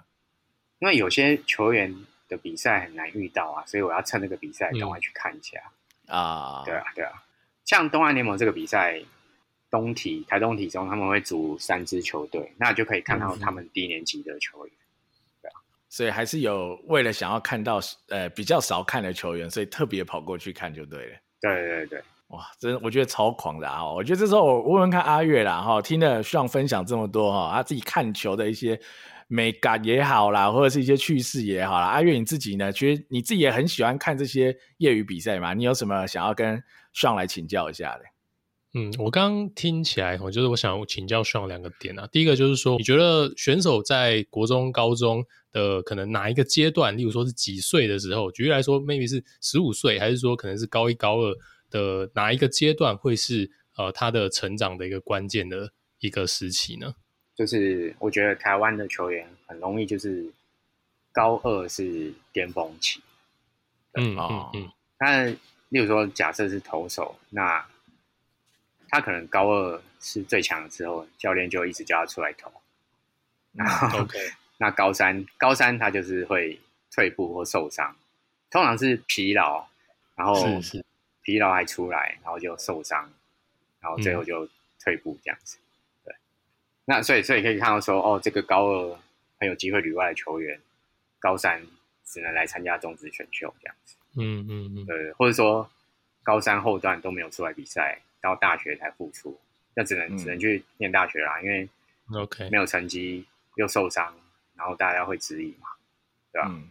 [0.81, 1.95] 因为有些球员
[2.29, 5.59] 的比赛很难遇到啊，所以我要趁那个比赛赶快去看一下
[6.07, 6.65] 啊、嗯。
[6.67, 7.23] 对啊，对啊，
[7.65, 9.01] 像东岸联盟这个比赛，
[9.71, 14.75] 东体台东体中他们会组三支球队，那就可以看到他们低年级的球员。
[15.41, 15.57] 对啊，
[15.89, 21.17] 所以还是有为了想要看到呃比较少看的球员，所以特别跑过去看就对了。
[21.41, 22.03] 对对对，对。
[22.29, 23.85] 哇，真我觉得超狂的啊！
[23.93, 28.81] 我觉得这时候我问问看阿跃啦，哈，听了双分享这么多哈，他自己看球的一些
[29.29, 31.87] 美感也好啦，或者是一些趣事也好啦。
[31.87, 32.73] 阿跃你自己呢？
[32.73, 35.55] 其实你自己也很喜欢看这些业余比赛嘛？
[35.55, 36.63] 你有什么想要跟
[36.95, 38.05] Sean 来请教一下的？
[38.77, 42.09] 嗯，我刚刚听起来，我就是我想请教上两个点啊。
[42.11, 51.33] 第一个就是说，你觉得选手在国中、高中的可能哪一个阶段，例如说是几岁的时候，举例来说，maybe 是十五岁，还是说可能是高一、高二
[51.71, 56.95] 的哪一个阶段，会是呃他的成长的一个关键的一个时期呢？
[57.35, 60.33] 就是我觉得台湾的球员很容易就是
[61.13, 63.01] 高二是巅峰期。
[63.95, 64.73] 嗯嗯嗯。
[64.97, 65.37] 但
[65.71, 67.67] 例如说，假设是投手，那
[68.89, 72.53] 他可能高二是最强的时候，教练就一直叫他出来投。
[73.53, 74.17] 然后，OK，
[74.59, 76.61] 那高三高三他就是会
[76.93, 77.97] 退步或受伤，
[78.51, 79.67] 通常是疲劳，
[80.15, 80.35] 然后
[81.25, 83.11] 疲劳还出来，然后就受伤，
[83.81, 84.49] 然后最后就
[84.79, 85.59] 退步这样子。
[85.59, 86.15] 嗯、对，
[86.85, 88.99] 那所以所以可以看到说，哦，这个高二
[89.41, 90.61] 很有机会旅外的球员，
[91.19, 91.61] 高三
[92.05, 93.97] 只能来参加中职选秀这样子。
[94.17, 95.69] 嗯嗯嗯，对，或者说
[96.23, 98.01] 高三后段都没有出来比赛。
[98.25, 99.39] 到大学才复出，
[99.75, 101.69] 那只能只能去念大学啦，嗯、因为
[102.15, 104.17] OK 没有成绩又受伤，
[104.55, 105.69] 然后大家会质疑嘛，
[106.33, 106.49] 对吧？
[106.51, 106.71] 嗯、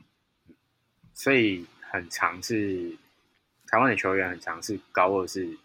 [1.13, 2.97] 所以很常是
[3.73, 5.57] 台湾的球员很常是高二是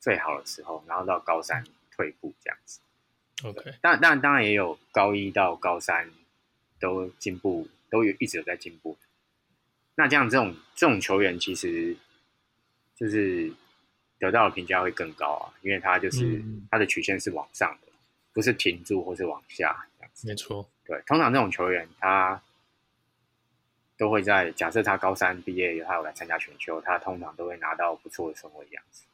[0.00, 2.80] 最好的时候，然后到高三退步这样子。
[3.44, 6.10] OK，当然当然也有高一到高三
[6.80, 8.98] 都进步，都有一直有在进步。
[9.94, 11.96] 那这样这种这种球员其实
[12.96, 13.52] 就是。
[14.18, 16.40] 得到的评价会更高啊，因为他就是
[16.70, 17.88] 他的曲线是往上的，
[18.32, 20.28] 不是停住或是往下这样子。
[20.28, 22.40] 没错，对，通常这种球员他
[24.02, 29.04] 都会在假设他高三毕业他有来参加选秀，他通常都会拿到不错的生活样子。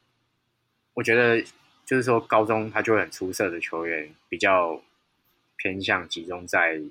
[0.95, 1.39] 我觉得
[1.85, 4.81] 就是说，高中他就会很出色的球员，比较
[5.57, 6.81] 偏向集中在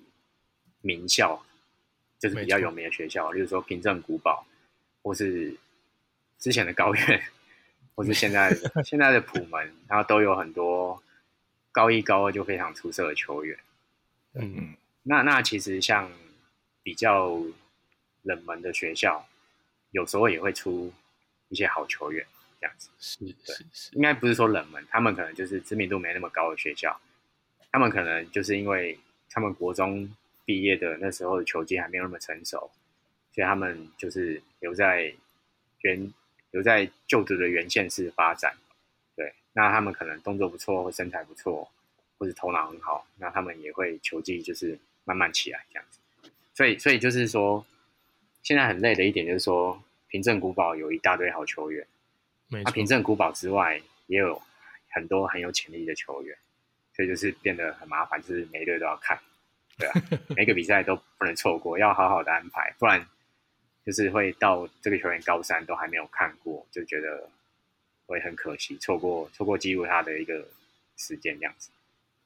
[0.80, 1.42] 名校，
[2.20, 4.46] 就是比较有名的学校，例如说平镇古堡，
[5.02, 5.56] 或是
[6.38, 7.20] 之前的高院。
[7.96, 11.02] 或是现在 现在的普门，然后都有很多
[11.72, 13.58] 高一高二就非常出色的球员。
[14.34, 16.08] 嗯嗯，那那其实像
[16.84, 17.42] 比较
[18.22, 19.26] 冷门的学校，
[19.90, 20.92] 有时候也会出
[21.48, 22.26] 一些好球员，
[22.60, 22.88] 这样子。
[22.98, 27.00] 是是是，应该不是说冷门，他们可能就是知名度没那么高的学校，
[27.70, 28.98] 他们可能就是因为
[29.30, 30.08] 他们国中
[30.44, 32.70] 毕业的那时候的球技还没有那么成熟，
[33.32, 35.14] 所以他们就是留在
[35.80, 36.12] 原。
[36.50, 38.56] 留在就读的原县市发展，
[39.14, 41.70] 对，那他们可能动作不错，或身材不错，
[42.16, 46.00] 或者头脑很好，那他们也会球技就是慢慢起来这样子。
[46.54, 47.64] 所以，所以就是说，
[48.42, 51.86] 现在很累的一点就是说，平镇古堡有一大堆好球员，
[52.48, 54.40] 那错、啊、平镇古堡之外也有
[54.90, 56.36] 很多很有潜力的球员，
[56.94, 59.18] 所以就是变得很麻烦，就是每一队都要看，
[59.78, 59.94] 对啊，
[60.36, 63.06] 每个比赛都不能错过，要好好的安排，不然。
[63.86, 67.26] 就是会到这个球员高三都还没有看过，就觉得
[68.04, 70.46] 会很可惜，错过错过记录他的一个
[70.98, 71.70] 时间这样子。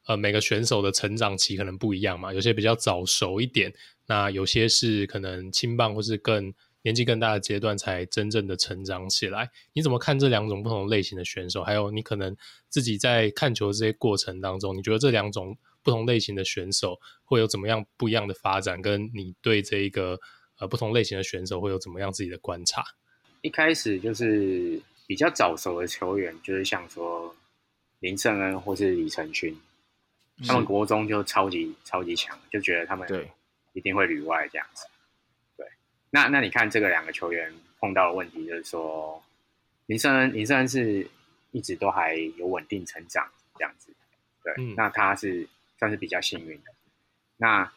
[0.05, 3.73] 呃，每个选手的成长期可能不一样嘛，有些比较早熟一点，
[4.07, 9.49] 那有些是可能青棒或是更年纪更大的阶段才真正的成长起来。
[9.73, 11.63] 你怎么看这两种不同类型的选手？
[11.63, 12.35] 还有你可能
[12.69, 18.81] 自己在看球的这些过程当中，你觉得这两种不同类型的选手会有怎么样不一样的发展？
[18.81, 20.19] 跟你对这一个。
[20.59, 22.83] 呃，不同类型的选手会有怎么样自己的观察？
[23.41, 27.35] 一开始就是比较早熟的球员，就是像说
[27.99, 29.59] 林胜恩或是李承勋，
[30.47, 33.29] 他们国中就超级超级强，就觉得他们对
[33.73, 34.85] 一定会旅外这样子。
[35.57, 35.65] 对，
[36.09, 39.23] 那那你看这个两个球员碰到的问题，就是说
[39.85, 41.09] 林胜恩林胜恩是
[41.51, 43.93] 一直都还有稳定成长这样子。
[44.43, 46.71] 对，嗯、那他是算是比较幸运的。
[47.37, 47.71] 那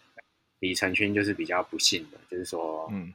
[0.58, 3.12] 李承勋就是比较不幸的，就是说，嗯，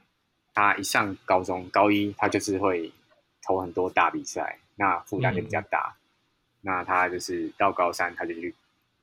[0.54, 2.90] 他一上高中高一，他就是会
[3.42, 5.96] 投很多大比赛，那负担就比较大。
[5.96, 5.98] 嗯、
[6.62, 8.54] 那他就是到高三，他就去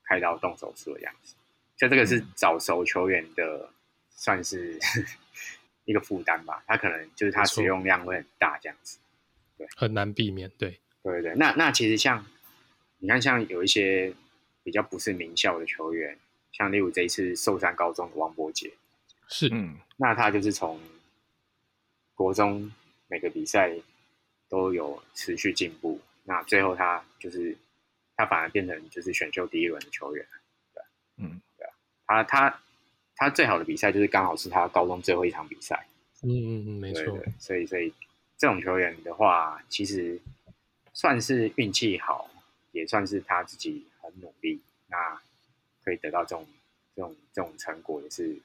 [0.10, 1.36] 开刀动手术的样子。
[1.78, 3.70] 所以这个是早熟球员的，
[4.10, 4.78] 算是
[5.86, 6.62] 一个负担吧。
[6.68, 8.97] 他可能就是他使用量会很大，这样子，
[9.57, 10.49] 对，很难避免。
[10.57, 11.36] 对，对对对。
[11.36, 12.26] 那那其实像
[12.97, 14.14] 你看，像有一些
[14.64, 16.18] 比较不是名校的球员。
[16.51, 18.74] 像例如这一次寿山高中的王博杰，
[19.30, 20.82] 是，嗯，那他就是从
[22.16, 22.70] 国中
[23.07, 23.72] 每个比赛
[24.49, 27.55] 都有持续进步，那最后他就是
[28.20, 30.28] 他反而变成就是选秀第一轮的球员，
[30.74, 30.84] 对，
[31.16, 31.66] 嗯，对
[32.06, 32.62] 啊，他他
[33.16, 35.88] 他最好的比赛就是刚好是他高中最后一场比赛，
[36.24, 37.94] 嗯嗯嗯，没错，对对，所以所以
[38.38, 40.20] 这种球员的话，其实
[40.92, 42.30] 算是运气好，
[42.74, 45.22] 也算是他自己很努力，那。
[45.82, 46.46] 可以得到这种、
[46.94, 48.38] 这种、这种成果，也是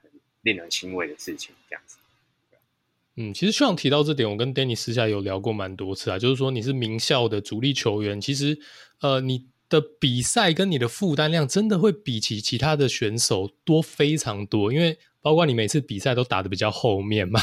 [0.00, 0.10] 很
[0.42, 1.54] 令人欣慰的事情。
[1.68, 1.98] 这样子，
[3.18, 8.58] 嗯，其实希望提到这点，我跟 Danny 私下有聊过蛮多次啊，就是说你是名校的主力球员，其实
[9.00, 14.98] 呃你的比赛跟你的负担量真的会比起其他的选手多非常多，因为。
[15.20, 17.40] 包括你每次比赛都打得比较后面嘛，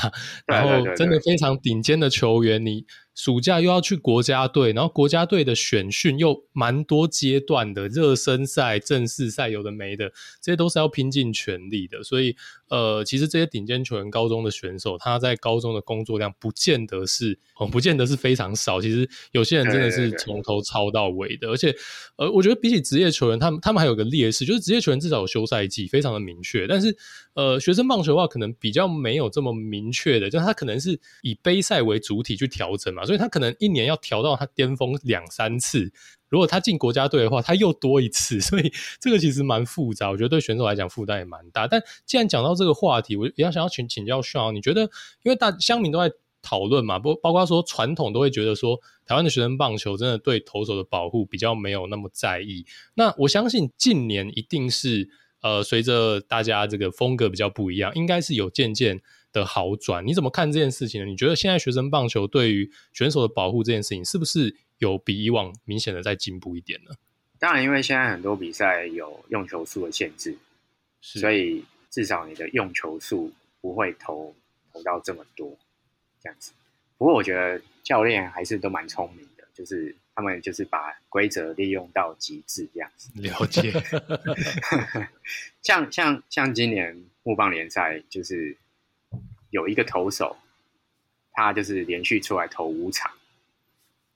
[0.48, 2.86] 然后真的非常顶尖的球员，你。
[3.16, 10.12] 暑假又要去国家队，然后国家队的选训又蛮多阶段的，热身赛、正式赛有的没的，
[10.42, 12.04] 这些都是要拼尽全力的。
[12.04, 12.36] 所以，
[12.68, 18.82] 呃，其实这些顶尖球员、高中的选手，他在高中的工作量不见得是哦，不见得是非常少。
[18.82, 21.74] 其实有些人真的是从头操到尾的，而且，
[22.18, 26.68] 呃，我觉得比起职业球员，他们他们还有个劣势，就是职业球员至少有休赛季，非常的明确。
[26.68, 26.94] 但是，
[27.34, 33.05] 呃，学生棒球的话，可能比较没有这么明确的，就是他可能是以杯赛为主体去调整嘛。
[33.06, 35.92] 所以他可能一年要调到他巅峰两三次，
[36.30, 40.10] 如果他进国家队的话，他又多一次， 所以这个其实蛮复杂。
[40.10, 41.68] 我觉得对选手来讲负担也蛮大。
[41.68, 44.82] 但既然讲到这个话题，我也要想要请请教 Sean，你觉得，
[45.24, 52.66] 因为大乡民都在讨论嘛，不包括说传统都会觉得说，台湾的学生棒球真的对投手的保护比较没有那么在意。
[52.94, 55.10] 那我相信近年一定是
[55.42, 59.02] 呃，随着大家这个风格比较不一样，应该是有渐渐。
[59.40, 61.08] 的好转，你怎么看这件事情呢？
[61.08, 66.92] 你觉得现在学生棒球对于选手的保护这件事情，是不是有比以往明显的在进步一点呢？
[67.38, 70.38] 当然，因为现在很多比赛有用球数的限制，
[71.02, 73.32] 所以至少你的用球数
[73.62, 74.34] 不会投
[74.72, 75.58] 投到这么多
[76.22, 76.54] 这样子。
[76.98, 83.12] 不过我觉得教练还是都蛮聪明的，就是他们就是把规则利用到极致这样子。
[83.16, 83.72] 了解。
[85.62, 88.58] 像像像今年木棒联赛就是。
[89.56, 90.36] 有一个投手，
[91.32, 93.10] 他就是连续出来投五场，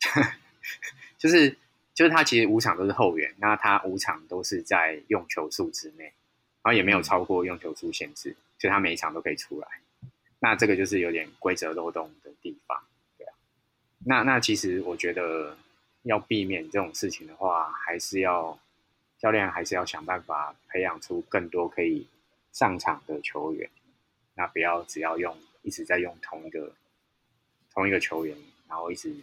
[1.18, 1.58] 就是
[1.94, 6.04] 就是他其实五场都是后援，那他五场都是在用球数之内，
[6.62, 9.68] 然后也没有超过用球数限制，所以他每一场都可以出来。
[10.40, 12.84] 那这个就是有点规则漏洞的地方，
[13.18, 13.34] 对啊。
[14.06, 15.56] 那那其实我觉得
[16.04, 18.60] 要避免这种事情的话，还是要
[19.18, 22.08] 教练还是要想办法培养出更多可以
[22.52, 23.70] 上场的球员。
[24.40, 26.72] 那不要只要用一直在用同一个
[27.74, 28.38] 同一个球员，
[28.70, 29.14] 然后一直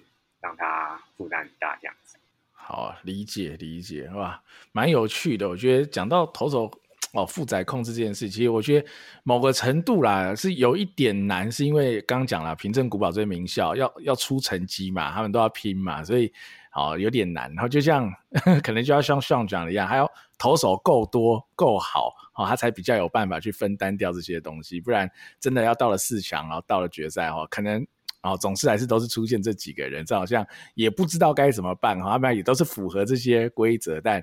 [0.43, 2.19] 让他负担很大这样子。
[2.53, 4.43] 好，理解理解，是吧？
[4.73, 5.49] 蛮有趣的。
[5.49, 6.71] 我觉得讲到投手
[7.17, 8.87] 哦负载控制这件事，其实我觉得
[9.25, 16.33] 某个程度啦是有一点难，是因为刚刚讲了平镇古堡这些名校要要出成绩嘛，他们都要拼嘛，所以。
[16.79, 18.13] 哦，有点难，然后就像
[18.63, 20.07] 可能就要像上讲的一样，还要
[20.37, 25.11] 投手够多够好，哦，他才比较有办法去分担掉这些东西，不然
[25.41, 27.83] 真的要到了四强，然后到了决赛，哦，可能
[28.21, 34.23] 哦总是还是都是出现这几个人，这好像也不知道该怎么办，哈，他们也都是符合这些规则，但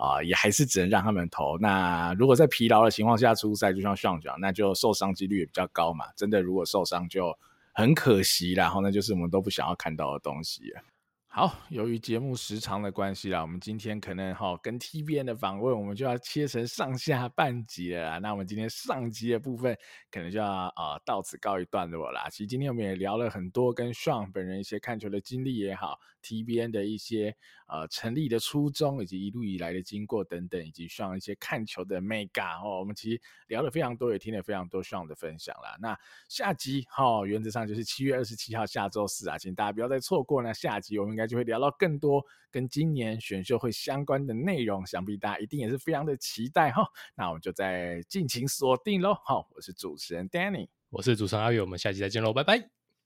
[0.00, 1.58] 啊、也还是只能让他们投。
[1.58, 7.38] 那如果在疲劳的情况下出赛，就像上讲，那就受伤几率也比较高嘛，真的如果受伤就
[7.74, 10.72] 很可惜，然后那就是我们都不想要看到的东西。
[11.32, 18.18] 好，由于节目时长的关系啦，我们今天可能哈跟 TBN 的访问，我们就要切成上下半集了。
[18.18, 19.78] 那我们今天上集的部分，
[20.10, 22.28] 可能就要、呃、到此告一段落啦。
[22.30, 27.36] 其实今天我们也聊了很多跟 Sean 本人一些看球的经历也好，TBN 的一些
[27.70, 32.80] 呃成立的初衷，以及一路以来的经过等等，以及 Sean 一些看球的美感哦。
[32.80, 35.76] 我们其实聊了非常多，也听了非常多上的分享啦。
[35.80, 35.96] 那
[36.28, 40.42] 下集哈，原则上就是七月二十七号下周四啊，请大家不要再错过。
[40.42, 46.84] 那下集我们应该就会聊到更多跟今年选秀会相关的内容，想必大家一定也是非常的期待哈。
[47.14, 49.14] 那我们就再敬请锁定喽。
[49.24, 52.79] 好，我是主持人 Danny，我是主持人阿宇，我们下期再见喽，拜拜。